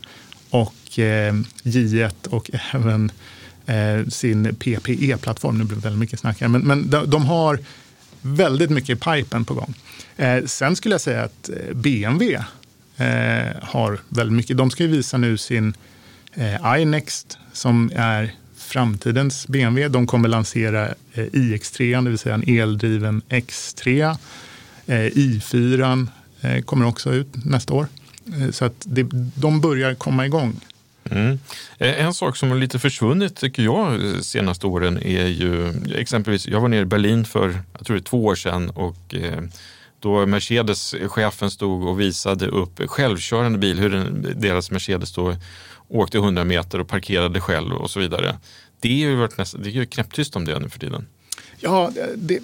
och 0.51 0.99
eh, 0.99 1.35
J1 1.63 2.29
och 2.29 2.51
även 2.73 3.11
eh, 3.67 4.07
sin 4.09 4.55
PPE-plattform. 4.55 5.59
Nu 5.59 5.65
blir 5.65 5.77
det 5.77 5.83
väldigt 5.83 6.01
mycket 6.01 6.21
snack 6.21 6.41
här, 6.41 6.49
men, 6.49 6.61
men 6.61 6.91
de, 6.91 7.11
de 7.11 7.27
har 7.27 7.59
väldigt 8.35 8.71
mycket 8.71 8.91
i 8.91 9.01
pipen 9.01 9.45
på 9.45 9.55
gång. 9.55 9.75
Eh, 10.17 10.45
sen 10.45 10.77
skulle 10.77 10.95
jag 10.95 11.01
säga 11.01 11.23
att 11.23 11.49
eh, 11.49 11.75
BMW 11.75 12.35
eh, 12.97 13.63
har 13.63 14.01
väldigt 14.09 14.37
mycket. 14.37 14.57
De 14.57 14.71
ska 14.71 14.83
ju 14.83 14.89
visa 14.89 15.19
nu 15.19 15.39
sin 15.39 15.75
eh, 16.35 16.81
iNext 16.81 17.39
som 17.53 17.91
är 17.95 18.35
framtidens 18.57 19.49
BMW. 19.49 19.89
De 19.89 20.07
kommer 20.07 20.29
lansera 20.29 20.87
eh, 21.13 21.25
iX3, 21.25 22.05
det 22.05 22.11
vill 22.11 22.19
säga 22.19 22.35
en 22.35 22.61
eldriven 22.61 23.23
X3. 23.29 24.17
Eh, 24.87 24.95
i4 24.97 26.07
eh, 26.41 26.63
kommer 26.63 26.87
också 26.87 27.13
ut 27.13 27.45
nästa 27.45 27.75
år. 27.75 27.87
Eh, 28.41 28.51
så 28.51 28.65
att 28.65 28.75
det, 28.85 29.07
de 29.35 29.61
börjar 29.61 29.95
komma 29.95 30.27
igång. 30.27 30.61
Mm. 31.11 31.39
En 31.79 32.15
sak 32.15 32.37
som 32.37 32.51
har 32.51 32.57
lite 32.57 32.79
försvunnit 32.79 33.37
tycker 33.37 33.63
jag 33.63 34.01
senaste 34.25 34.67
åren 34.67 34.99
är 35.03 35.27
ju 35.27 35.73
exempelvis, 35.95 36.49
jag 36.49 36.61
var 36.61 36.69
nere 36.69 36.81
i 36.81 36.85
Berlin 36.85 37.25
för 37.25 37.59
jag 37.73 37.87
tror 37.87 37.97
det 37.97 38.01
är 38.01 38.05
två 38.05 38.25
år 38.25 38.35
sedan 38.35 38.71
och 38.71 39.15
då 40.01 40.27
Mercedes-chefen 40.27 41.51
stod 41.51 41.87
och 41.87 42.01
visade 42.01 42.47
upp 42.47 42.91
självkörande 42.91 43.59
bil, 43.59 43.79
hur 43.79 43.91
den, 43.91 44.35
deras 44.37 44.71
Mercedes 44.71 45.13
då 45.13 45.37
åkte 45.89 46.19
100 46.19 46.45
meter 46.45 46.81
och 46.81 46.89
parkerade 46.89 47.41
själv 47.41 47.73
och 47.73 47.91
så 47.91 48.01
vidare. 48.01 48.39
Det 48.81 48.89
är 48.89 49.09
ju, 49.09 49.17
varit 49.17 49.39
nästan, 49.39 49.63
det 49.63 49.69
är 49.69 49.73
ju 49.73 49.87
knäpptyst 49.87 50.37
om 50.37 50.45
det 50.45 50.59
nu 50.59 50.69
för 50.69 50.79
tiden. 50.79 51.07
Ja, 51.59 51.91
det, 52.17 52.39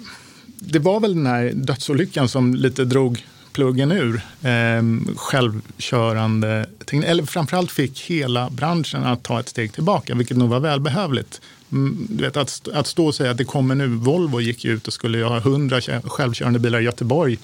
det 0.59 0.79
var 0.79 0.99
väl 0.99 1.15
den 1.15 1.25
här 1.25 1.51
dödsolyckan 1.55 2.29
som 2.29 2.55
lite 2.55 2.85
drog 2.85 3.25
pluggen 3.53 3.91
ur. 3.91 4.21
Eh, 4.41 5.15
självkörande, 5.15 6.65
eller 6.91 7.25
framförallt 7.25 7.71
fick 7.71 8.01
hela 8.01 8.49
branschen 8.49 9.03
att 9.03 9.23
ta 9.23 9.39
ett 9.39 9.49
steg 9.49 9.73
tillbaka, 9.73 10.15
vilket 10.15 10.37
nog 10.37 10.49
var 10.49 10.59
välbehövligt. 10.59 11.41
Mm, 11.71 12.07
du 12.09 12.23
vet, 12.23 12.37
att, 12.37 12.67
att 12.73 12.87
stå 12.87 13.05
och 13.05 13.15
säga 13.15 13.31
att 13.31 13.37
det 13.37 13.45
kommer 13.45 13.75
nu, 13.75 13.87
Volvo 13.87 14.41
gick 14.41 14.65
ut 14.65 14.87
och 14.87 14.93
skulle 14.93 15.23
ha 15.23 15.37
100 15.37 15.81
självkörande 16.03 16.59
bilar 16.59 16.79
i 16.79 16.83
Göteborg. 16.83 17.39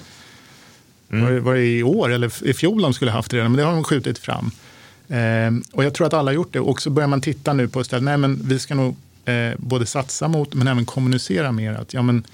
Mm. 1.10 1.24
Var, 1.24 1.32
det, 1.32 1.40
var 1.40 1.54
det 1.54 1.66
i 1.66 1.82
år 1.82 2.12
eller 2.12 2.48
i 2.48 2.54
fjol 2.54 2.82
de 2.82 2.94
skulle 2.94 3.10
haft 3.10 3.30
det 3.30 3.36
redan, 3.36 3.52
men 3.52 3.58
det 3.58 3.64
har 3.64 3.72
de 3.72 3.84
skjutit 3.84 4.18
fram. 4.18 4.50
Eh, 5.08 5.50
och 5.72 5.84
jag 5.84 5.94
tror 5.94 6.06
att 6.06 6.14
alla 6.14 6.30
har 6.30 6.34
gjort 6.34 6.52
det. 6.52 6.60
Och 6.60 6.82
så 6.82 6.90
börjar 6.90 7.08
man 7.08 7.20
titta 7.20 7.52
nu 7.52 7.68
på 7.68 7.84
stället, 7.84 8.04
nej 8.04 8.16
men 8.16 8.40
vi 8.44 8.58
ska 8.58 8.74
nog 8.74 8.96
eh, 9.24 9.52
både 9.56 9.86
satsa 9.86 10.28
mot 10.28 10.54
men 10.54 10.68
även 10.68 10.86
kommunicera 10.86 11.52
mer 11.52 11.72
att 11.72 11.94
ja, 11.94 12.02
men, 12.02 12.24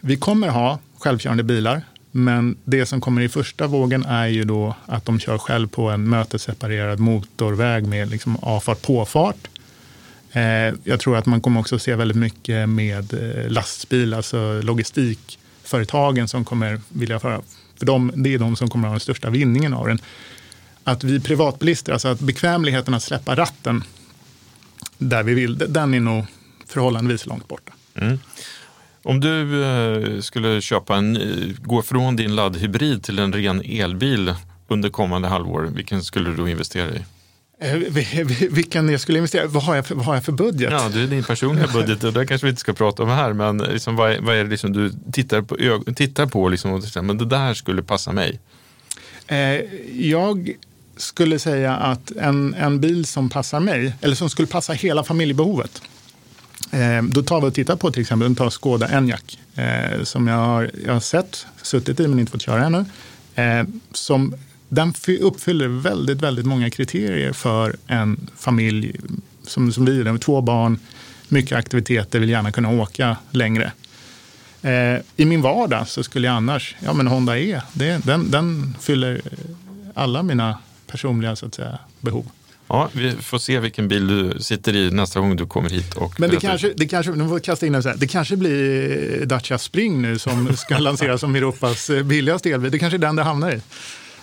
vi 0.00 0.16
kommer 0.16 0.48
ha 0.48 0.78
självkörande 0.98 1.42
bilar. 1.42 1.82
Men 2.10 2.56
det 2.64 2.86
som 2.86 3.00
kommer 3.00 3.22
i 3.22 3.28
första 3.28 3.66
vågen 3.66 4.04
är 4.04 4.26
ju 4.26 4.44
då 4.44 4.74
att 4.86 5.04
de 5.04 5.20
kör 5.20 5.38
själv 5.38 5.68
på 5.68 5.90
en 5.90 6.08
mötesseparerad 6.08 6.98
motorväg 6.98 7.86
med 7.86 8.10
liksom 8.10 8.36
avfart 8.36 8.82
påfart. 8.82 9.48
Eh, 10.32 10.74
jag 10.84 11.00
tror 11.00 11.16
att 11.16 11.26
man 11.26 11.40
kommer 11.40 11.60
också 11.60 11.78
se 11.78 11.94
väldigt 11.94 12.16
mycket 12.16 12.68
med 12.68 13.14
eh, 13.14 13.50
lastbil, 13.50 14.14
alltså 14.14 14.60
logistikföretagen 14.62 16.28
som 16.28 16.44
kommer 16.44 16.80
vilja 16.88 17.20
föra. 17.20 17.40
För 17.78 17.86
de, 17.86 18.12
det 18.14 18.34
är 18.34 18.38
de 18.38 18.56
som 18.56 18.70
kommer 18.70 18.88
ha 18.88 18.92
den 18.92 19.00
största 19.00 19.30
vinningen 19.30 19.74
av 19.74 19.86
den. 19.86 19.98
Att 20.84 21.04
vi 21.04 21.20
privatbilister, 21.20 21.92
alltså 21.92 22.08
att 22.08 22.20
bekvämligheten 22.20 22.94
att 22.94 23.02
släppa 23.02 23.36
ratten 23.36 23.84
där 24.98 25.22
vi 25.22 25.34
vill, 25.34 25.58
den 25.58 25.94
är 25.94 26.00
nog 26.00 26.24
förhållandevis 26.66 27.26
långt 27.26 27.48
borta. 27.48 27.72
Mm. 27.94 28.18
Om 29.02 29.20
du 29.20 29.64
eh, 29.64 30.20
skulle 30.20 30.60
köpa 30.60 30.96
en, 30.96 31.18
gå 31.62 31.82
från 31.82 32.16
din 32.16 32.34
laddhybrid 32.34 33.02
till 33.02 33.18
en 33.18 33.32
ren 33.32 33.62
elbil 33.64 34.34
under 34.68 34.90
kommande 34.90 35.28
halvår, 35.28 35.70
vilken 35.74 36.02
skulle 36.02 36.30
du 36.30 36.50
investera 36.50 36.88
i? 36.90 37.04
Eh, 37.62 37.76
vilken 38.50 38.88
jag 38.88 39.00
skulle 39.00 39.18
investera 39.18 39.46
Vad 39.46 39.62
har 39.62 39.76
jag 39.76 39.86
för, 39.86 39.94
vad 39.94 40.04
har 40.04 40.14
jag 40.14 40.24
för 40.24 40.32
budget? 40.32 40.72
Ja, 40.72 40.88
det 40.94 41.00
är 41.00 41.06
din 41.06 41.24
personliga 41.24 41.66
budget 41.72 42.04
och 42.04 42.12
det 42.12 42.26
kanske 42.26 42.46
vi 42.46 42.50
inte 42.50 42.60
ska 42.60 42.72
prata 42.72 43.02
om 43.02 43.08
här. 43.08 43.32
Men 43.32 43.58
liksom, 43.58 43.96
vad, 43.96 44.12
är, 44.12 44.20
vad 44.20 44.36
är 44.36 44.44
det 44.44 44.50
liksom 44.50 44.72
du 44.72 44.92
tittar 45.12 45.42
på, 45.42 45.92
tittar 45.92 46.26
på 46.26 46.48
liksom, 46.48 46.72
och 46.72 47.04
men 47.04 47.18
det 47.18 47.26
där 47.26 47.54
skulle 47.54 47.82
passa 47.82 48.12
mig? 48.12 48.40
Eh, 49.26 49.38
jag 50.10 50.52
skulle 50.96 51.38
säga 51.38 51.74
att 51.74 52.10
en, 52.10 52.54
en 52.54 52.80
bil 52.80 53.04
som 53.04 53.28
passar 53.28 53.60
mig, 53.60 53.92
eller 54.00 54.14
som 54.14 54.30
skulle 54.30 54.48
passa 54.48 54.72
hela 54.72 55.04
familjebehovet, 55.04 55.82
Eh, 55.82 55.99
Eh, 56.70 57.02
då 57.02 57.22
tar 57.22 57.40
vi 57.40 57.46
och 57.46 57.54
tittar 57.54 57.76
på 57.76 57.90
till 57.90 58.00
exempel 58.00 58.28
den 58.28 58.34
tar 58.34 58.50
Skoda 58.50 58.88
Enyaq 58.88 59.38
eh, 59.54 60.02
som 60.02 60.26
jag 60.26 60.36
har, 60.36 60.70
jag 60.86 60.92
har 60.92 61.00
sett, 61.00 61.46
suttit 61.62 62.00
i 62.00 62.08
men 62.08 62.18
inte 62.18 62.32
fått 62.32 62.42
köra 62.42 62.64
ännu. 62.64 62.84
Eh, 63.34 63.64
som, 63.92 64.34
den 64.68 64.94
uppfyller 65.20 65.68
väldigt, 65.68 66.22
väldigt 66.22 66.46
många 66.46 66.70
kriterier 66.70 67.32
för 67.32 67.76
en 67.86 68.28
familj 68.36 68.96
som, 69.42 69.72
som 69.72 69.84
vi, 69.84 70.04
med 70.04 70.20
två 70.20 70.40
barn, 70.40 70.78
mycket 71.28 71.58
aktiviteter, 71.58 72.18
vill 72.18 72.28
gärna 72.28 72.52
kunna 72.52 72.70
åka 72.70 73.16
längre. 73.30 73.72
Eh, 74.62 75.00
I 75.16 75.24
min 75.24 75.42
vardag 75.42 75.88
så 75.88 76.02
skulle 76.02 76.26
jag 76.26 76.36
annars, 76.36 76.76
ja 76.84 76.92
men 76.92 77.06
Honda 77.06 77.38
E, 77.38 77.60
det, 77.72 78.04
den, 78.04 78.30
den 78.30 78.76
fyller 78.80 79.20
alla 79.94 80.22
mina 80.22 80.58
personliga 80.86 81.36
så 81.36 81.46
att 81.46 81.54
säga, 81.54 81.78
behov. 82.00 82.26
Ja, 82.72 82.88
vi 82.92 83.12
får 83.12 83.38
se 83.38 83.60
vilken 83.60 83.88
bil 83.88 84.06
du 84.06 84.40
sitter 84.40 84.76
i 84.76 84.90
nästa 84.90 85.20
gång 85.20 85.36
du 85.36 85.46
kommer 85.46 85.70
hit. 85.70 85.94
Och 85.94 86.20
Men 86.20 86.30
det 86.30 86.36
kanske, 86.40 86.72
det 86.76 86.86
kanske, 86.86 87.12
nu 87.12 87.28
får 87.28 87.38
kasta 87.38 87.66
in 87.66 87.72
det, 87.72 87.94
det 87.96 88.06
kanske 88.06 88.36
blir 88.36 89.26
Dacia 89.26 89.58
Spring 89.58 90.02
nu 90.02 90.18
som 90.18 90.56
ska 90.56 90.78
lanseras 90.88 91.20
som 91.20 91.34
Europas 91.34 91.90
billigaste 92.04 92.50
elbil. 92.50 92.70
Det 92.70 92.78
kanske 92.78 92.96
är 92.96 92.98
den 92.98 93.16
det 93.16 93.22
hamnar 93.22 93.52
i. 93.52 93.60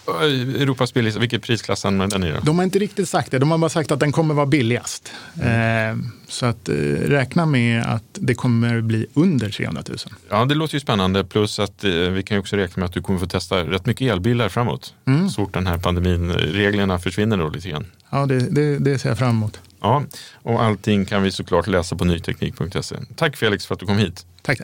Europas 0.07 0.93
billigaste, 0.93 1.19
vilket 1.19 1.43
prisklass 1.43 1.85
använder 1.85 2.19
den 2.19 2.29
i 2.29 2.31
då? 2.31 2.39
De 2.43 2.57
har 2.57 2.63
inte 2.63 2.79
riktigt 2.79 3.09
sagt 3.09 3.31
det. 3.31 3.39
De 3.39 3.51
har 3.51 3.57
bara 3.57 3.69
sagt 3.69 3.91
att 3.91 3.99
den 3.99 4.11
kommer 4.11 4.33
vara 4.33 4.45
billigast. 4.45 5.11
Mm. 5.41 5.99
Eh, 5.99 6.05
så 6.27 6.45
att 6.45 6.69
eh, 6.69 6.75
räkna 6.75 7.45
med 7.45 7.85
att 7.85 8.03
det 8.13 8.33
kommer 8.33 8.81
bli 8.81 9.07
under 9.13 9.49
300 9.49 9.83
000. 9.87 9.97
Ja, 10.29 10.45
det 10.45 10.55
låter 10.55 10.73
ju 10.73 10.79
spännande. 10.79 11.23
Plus 11.23 11.59
att 11.59 11.83
eh, 11.83 11.91
vi 11.91 12.23
kan 12.23 12.35
ju 12.35 12.39
också 12.39 12.55
räkna 12.55 12.79
med 12.79 12.87
att 12.87 12.93
du 12.93 13.01
kommer 13.01 13.19
få 13.19 13.27
testa 13.27 13.57
rätt 13.57 13.85
mycket 13.85 14.11
elbilar 14.11 14.49
framåt. 14.49 14.93
Mm. 15.07 15.29
Så 15.29 15.35
fort 15.35 15.53
den 15.53 15.67
här 15.67 15.77
pandemin, 15.77 16.31
reglerna 16.31 16.99
försvinner 16.99 17.37
då 17.37 17.49
lite 17.49 17.69
grann. 17.69 17.85
Ja, 18.09 18.25
det, 18.25 18.39
det, 18.39 18.79
det 18.79 18.99
ser 18.99 19.09
jag 19.09 19.17
fram 19.17 19.29
emot. 19.29 19.59
Ja, 19.81 20.03
och 20.33 20.63
allting 20.63 21.05
kan 21.05 21.23
vi 21.23 21.31
såklart 21.31 21.67
läsa 21.67 21.95
på 21.95 22.05
nyteknik.se. 22.05 22.95
Tack 23.15 23.37
Felix 23.37 23.65
för 23.65 23.73
att 23.73 23.79
du 23.79 23.85
kom 23.85 23.97
hit. 23.97 24.25
Tack. 24.41 24.59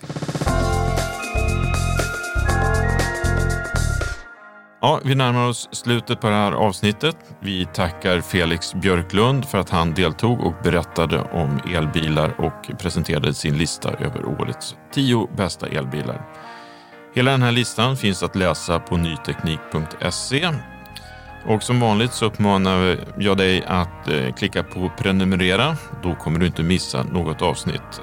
Ja, 4.86 5.00
vi 5.04 5.16
närmar 5.16 5.48
oss 5.48 5.70
slutet 5.72 6.22
på 6.22 6.30
det 6.30 6.36
här 6.36 6.52
avsnittet. 6.52 7.16
Vi 7.40 7.66
tackar 7.66 8.22
Felix 8.22 8.74
Björklund 8.74 9.46
för 9.46 9.58
att 9.58 9.70
han 9.70 9.94
deltog 9.94 10.40
och 10.42 10.54
berättade 10.64 11.20
om 11.20 11.60
elbilar 11.76 12.36
och 12.38 12.80
presenterade 12.80 13.34
sin 13.34 13.58
lista 13.58 13.90
över 13.90 14.26
årets 14.26 14.76
tio 14.94 15.28
bästa 15.38 15.68
elbilar. 15.68 16.22
Hela 17.16 17.32
den 17.32 17.42
här 17.42 17.52
listan 17.52 17.98
finns 17.98 18.24
att 18.24 18.36
läsa 18.36 18.80
på 18.80 18.98
nyteknik.se. 18.98 20.50
Och 21.46 21.64
som 21.64 21.80
vanligt 21.80 22.14
så 22.14 22.26
uppmanar 22.26 22.98
jag 23.18 23.38
dig 23.38 23.64
att 23.68 24.08
eh, 24.08 24.34
klicka 24.34 24.64
på 24.64 24.92
prenumerera. 24.98 25.78
Då 26.04 26.16
kommer 26.16 26.40
du 26.40 26.46
inte 26.46 26.64
missa 26.64 27.04
något 27.04 27.42
avsnitt. 27.42 28.02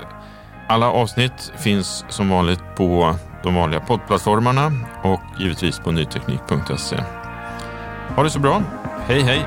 Alla 0.68 0.90
avsnitt 0.90 1.52
finns 1.58 2.04
som 2.08 2.28
vanligt 2.28 2.62
på 2.76 3.16
de 3.42 3.54
vanliga 3.54 3.80
poddplattformarna 3.80 4.72
och 5.02 5.20
givetvis 5.38 5.78
på 5.78 5.90
nyteknik.se. 5.90 7.04
Ha 8.16 8.22
det 8.22 8.30
så 8.30 8.38
bra. 8.38 8.62
Hej 9.06 9.22
hej! 9.22 9.46